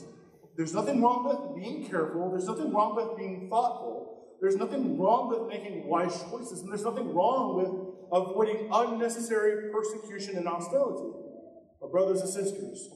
There's 0.57 0.75
nothing 0.75 1.01
wrong 1.01 1.25
with 1.25 1.63
being 1.63 1.87
careful. 1.87 2.31
There's 2.31 2.47
nothing 2.47 2.73
wrong 2.73 2.97
with 2.97 3.17
being 3.17 3.49
thoughtful. 3.49 4.37
There's 4.41 4.57
nothing 4.57 4.99
wrong 4.99 5.29
with 5.29 5.49
making 5.49 5.87
wise 5.87 6.23
choices. 6.31 6.61
And 6.61 6.71
there's 6.71 6.85
nothing 6.85 7.15
wrong 7.15 7.57
with 7.57 7.71
avoiding 8.13 8.69
unnecessary 8.73 9.71
persecution 9.71 10.37
and 10.37 10.47
hostility. 10.47 11.11
But, 11.81 11.93
brothers 11.93 12.21
and 12.23 12.31
sisters, 12.31 12.89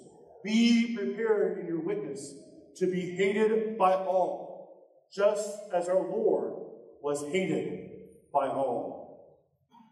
be 0.42 0.96
prepared 0.96 1.58
in 1.58 1.66
your 1.66 1.80
witness 1.80 2.34
to 2.76 2.86
be 2.86 3.14
hated 3.16 3.76
by 3.76 3.92
all, 3.92 5.06
just 5.12 5.58
as 5.74 5.88
our 5.88 6.00
Lord 6.00 6.59
was 7.02 7.24
hated 7.32 7.90
by 8.32 8.48
all. 8.48 9.46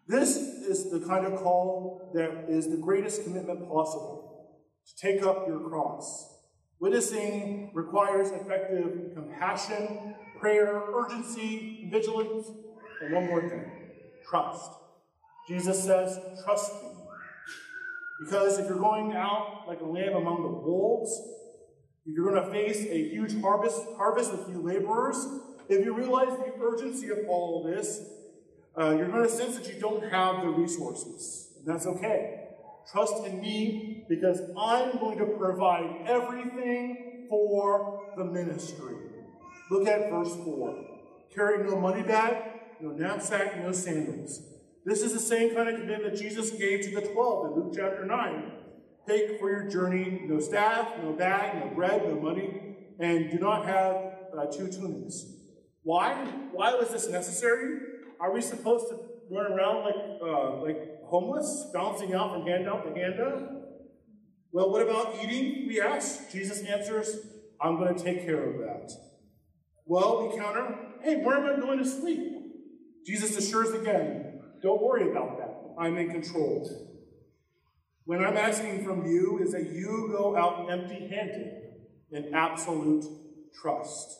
This 0.07 0.37
is 0.37 0.91
the 0.91 1.01
kind 1.01 1.27
of 1.27 1.41
call 1.41 2.11
that 2.15 2.47
is 2.49 2.71
the 2.71 2.77
greatest 2.77 3.25
commitment 3.25 3.69
possible 3.69 4.57
to 4.87 4.97
take 4.97 5.23
up 5.23 5.47
your 5.47 5.61
cross 5.61 6.39
Witnessing 6.81 7.73
requires 7.75 8.31
effective 8.31 9.13
compassion, 9.15 10.15
prayer, 10.39 10.81
urgency, 10.95 11.89
vigilance, 11.91 12.47
and 13.03 13.15
one 13.15 13.27
more 13.27 13.49
thing 13.49 13.65
trust. 14.29 14.71
Jesus 15.49 15.83
says, 15.83 16.21
Trust 16.45 16.73
me. 16.75 16.91
Because 18.25 18.59
if 18.59 18.69
you're 18.69 18.79
going 18.79 19.15
out 19.15 19.65
like 19.67 19.81
a 19.81 19.85
lamb 19.85 20.15
among 20.15 20.43
the 20.43 20.49
wolves, 20.49 21.11
if 22.05 22.15
you're 22.15 22.33
going 22.33 22.45
to 22.45 22.51
face 22.51 22.85
a 22.85 23.09
huge 23.09 23.41
harvest, 23.41 23.81
harvest 23.97 24.33
with 24.33 24.47
few 24.47 24.63
laborers, 24.63 25.27
if 25.69 25.85
you 25.85 25.95
realize 25.95 26.29
the 26.29 26.53
urgency 26.63 27.11
of 27.11 27.19
all 27.29 27.65
of 27.65 27.75
this, 27.75 28.03
uh, 28.79 28.95
you're 28.97 29.09
going 29.09 29.23
to 29.23 29.29
sense 29.29 29.59
that 29.59 29.73
you 29.73 29.81
don't 29.81 30.11
have 30.11 30.43
the 30.43 30.49
resources. 30.49 31.51
And 31.59 31.67
that's 31.67 31.87
okay. 31.87 32.45
Trust 32.91 33.25
in 33.27 33.41
me 33.41 34.05
because 34.09 34.41
I'm 34.57 34.99
going 34.99 35.19
to 35.19 35.27
provide 35.27 36.05
everything 36.07 37.27
for 37.29 38.13
the 38.17 38.25
ministry. 38.25 38.95
Look 39.71 39.87
at 39.87 40.11
verse 40.11 40.35
4. 40.35 40.85
Carry 41.35 41.69
no 41.69 41.79
money 41.79 42.03
bag, 42.03 42.37
no 42.81 42.91
knapsack, 42.91 43.63
no 43.63 43.73
sandals. 43.73 44.43
This 44.87 45.03
is 45.03 45.13
the 45.13 45.21
same 45.21 45.55
kind 45.55 45.69
of 45.69 45.81
commitment 45.81 46.17
Jesus 46.17 46.51
gave 46.51 46.81
to 46.83 46.95
the 46.95 47.03
12 47.03 47.47
in 47.47 47.53
Luke 47.53 47.73
chapter 47.77 48.07
9. 48.07 48.53
Take 49.07 49.39
for 49.39 49.51
your 49.51 49.69
journey 49.69 50.23
no 50.25 50.41
staff, 50.41 50.89
no 51.03 51.13
bag, 51.13 51.63
no 51.63 51.75
bread, 51.75 52.09
no 52.09 52.21
money, 52.21 52.77
and 52.99 53.31
do 53.31 53.39
not 53.39 53.67
have 53.67 53.97
uh, 54.37 54.47
two 54.47 54.69
tunics. 54.69 55.27
Why? 55.83 56.15
Why 56.53 56.75
was 56.75 56.91
this 56.91 57.09
necessary? 57.09 57.79
Are 58.21 58.33
we 58.33 58.41
supposed 58.41 58.89
to 58.89 58.99
run 59.31 59.53
around 59.53 59.85
like, 59.85 59.95
uh, 60.23 60.63
like 60.63 61.03
homeless, 61.05 61.71
bouncing 61.73 62.15
out 62.15 62.33
from 62.33 62.47
handout 62.47 62.85
to 62.85 63.01
handout? 63.01 63.51
Well, 64.53 64.71
what 64.71 64.83
about 64.83 65.17
eating? 65.23 65.69
We 65.69 65.81
ask. 65.81 66.31
Jesus 66.31 66.63
answers, 66.63 67.17
I'm 67.61 67.77
going 67.77 67.95
to 67.95 68.03
take 68.03 68.25
care 68.25 68.51
of 68.51 68.59
that. 68.59 68.91
Well, 69.87 70.29
we 70.29 70.39
counter, 70.39 70.77
hey, 71.03 71.17
where 71.17 71.37
am 71.37 71.47
I 71.47 71.61
going 71.61 71.79
to 71.79 71.85
sleep? 71.85 72.35
Jesus 73.07 73.37
assures 73.37 73.71
again, 73.71 74.41
don't 74.63 74.83
worry 74.83 75.11
about 75.11 75.39
that. 75.39 75.55
I'm 75.79 75.97
in 75.97 76.11
control. 76.11 76.69
When 78.05 78.25
I'm 78.25 78.37
asking 78.37 78.85
from 78.85 79.07
you 79.07 79.39
is 79.43 79.53
that 79.53 79.71
you 79.71 80.09
go 80.11 80.37
out 80.37 80.71
empty 80.71 81.09
handed 81.09 81.53
in 82.11 82.35
absolute 82.35 83.05
trust. 83.61 84.19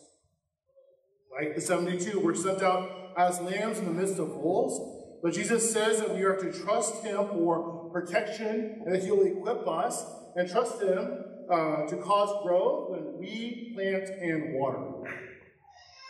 Like 1.31 1.55
the 1.55 1.61
72 1.61 2.19
were 2.19 2.35
sent 2.35 2.61
out 2.61 3.13
as 3.17 3.39
lambs 3.41 3.79
in 3.79 3.85
the 3.85 3.91
midst 3.91 4.19
of 4.19 4.35
wolves. 4.35 4.79
But 5.21 5.33
Jesus 5.33 5.71
says 5.71 5.99
that 5.99 6.15
we 6.15 6.23
are 6.23 6.37
to 6.37 6.51
trust 6.51 7.03
him 7.03 7.27
for 7.27 7.89
protection 7.91 8.81
and 8.85 8.93
that 8.93 9.03
he'll 9.03 9.21
equip 9.23 9.67
us 9.67 10.05
and 10.35 10.49
trust 10.49 10.81
him 10.81 11.25
uh, 11.51 11.85
to 11.87 11.97
cause 11.97 12.43
growth 12.43 12.91
when 12.91 13.17
we 13.19 13.73
plant 13.75 14.09
and 14.09 14.53
water. 14.53 15.09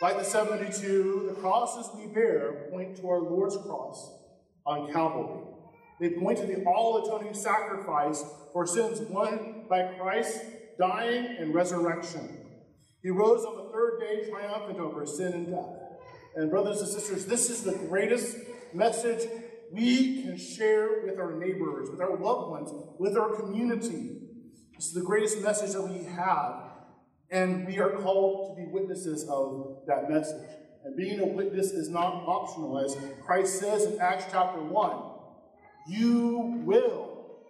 Like 0.00 0.18
the 0.18 0.24
72, 0.24 1.26
the 1.28 1.40
crosses 1.40 1.90
we 1.94 2.06
bear 2.06 2.68
point 2.70 2.96
to 2.98 3.08
our 3.08 3.20
Lord's 3.20 3.56
cross 3.56 4.12
on 4.64 4.92
Calvary. 4.92 5.42
They 6.00 6.10
point 6.10 6.38
to 6.38 6.46
the 6.46 6.64
all 6.64 7.04
atoning 7.04 7.34
sacrifice 7.34 8.24
for 8.52 8.66
sins 8.66 9.00
won 9.10 9.66
by 9.68 9.94
Christ 9.98 10.40
dying 10.78 11.36
and 11.38 11.54
resurrection. 11.54 12.39
He 13.02 13.10
rose 13.10 13.44
on 13.44 13.56
the 13.56 13.72
third 13.72 14.00
day 14.00 14.28
triumphant 14.28 14.78
over 14.78 15.06
sin 15.06 15.32
and 15.32 15.46
death. 15.46 15.76
And, 16.36 16.50
brothers 16.50 16.80
and 16.80 16.88
sisters, 16.88 17.26
this 17.26 17.50
is 17.50 17.62
the 17.62 17.72
greatest 17.72 18.36
message 18.72 19.28
we 19.72 20.22
can 20.22 20.36
share 20.36 21.02
with 21.04 21.18
our 21.18 21.34
neighbors, 21.34 21.90
with 21.90 22.00
our 22.00 22.16
loved 22.16 22.50
ones, 22.50 22.70
with 22.98 23.16
our 23.16 23.34
community. 23.34 24.20
This 24.76 24.86
is 24.86 24.94
the 24.94 25.02
greatest 25.02 25.42
message 25.42 25.72
that 25.72 25.82
we 25.82 26.04
have, 26.04 26.62
and 27.30 27.66
we 27.66 27.78
are 27.78 27.90
called 27.90 28.56
to 28.56 28.62
be 28.62 28.70
witnesses 28.70 29.28
of 29.28 29.82
that 29.86 30.10
message. 30.10 30.48
And 30.84 30.96
being 30.96 31.20
a 31.20 31.26
witness 31.26 31.72
is 31.72 31.88
not 31.88 32.24
optional, 32.26 32.78
as 32.78 32.96
Christ 33.24 33.58
says 33.58 33.84
in 33.84 34.00
Acts 34.00 34.24
chapter 34.30 34.62
1 34.62 34.96
You 35.88 36.62
will 36.64 37.40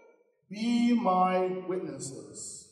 be 0.51 0.95
my 0.95 1.63
witnesses. 1.69 2.70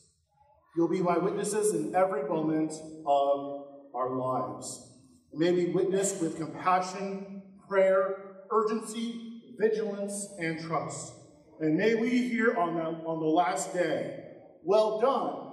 You'll 0.79 0.87
be 0.87 1.01
my 1.01 1.17
witnesses 1.17 1.75
in 1.75 1.93
every 1.93 2.23
moment 2.23 2.71
of 3.05 3.65
our 3.93 4.15
lives. 4.15 4.93
May 5.33 5.51
we 5.51 5.65
witness 5.65 6.21
with 6.21 6.37
compassion, 6.37 7.41
prayer, 7.67 8.45
urgency, 8.49 9.41
vigilance, 9.59 10.29
and 10.39 10.57
trust. 10.57 11.11
And 11.59 11.75
may 11.75 11.95
we 11.95 12.29
hear 12.29 12.55
on 12.55 12.75
the, 12.75 12.81
on 12.81 13.19
the 13.19 13.25
last 13.25 13.73
day, 13.73 14.23
well 14.63 15.01
done, 15.01 15.51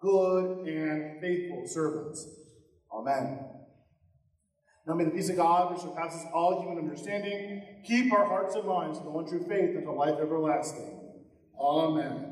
good 0.00 0.66
and 0.66 1.20
faithful 1.20 1.64
servants. 1.66 2.26
Amen. 2.94 3.40
Now 4.86 4.94
may 4.94 5.04
the 5.04 5.10
peace 5.10 5.28
of 5.28 5.36
God, 5.36 5.72
which 5.72 5.82
surpasses 5.82 6.24
all 6.32 6.62
human 6.62 6.78
understanding, 6.78 7.62
keep 7.86 8.10
our 8.10 8.24
hearts 8.24 8.54
and 8.54 8.66
minds 8.66 8.96
in 8.96 9.04
the 9.04 9.10
one 9.10 9.28
true 9.28 9.44
faith 9.46 9.76
unto 9.76 9.92
life 9.92 10.14
everlasting. 10.18 10.98
Amen. 11.60 12.31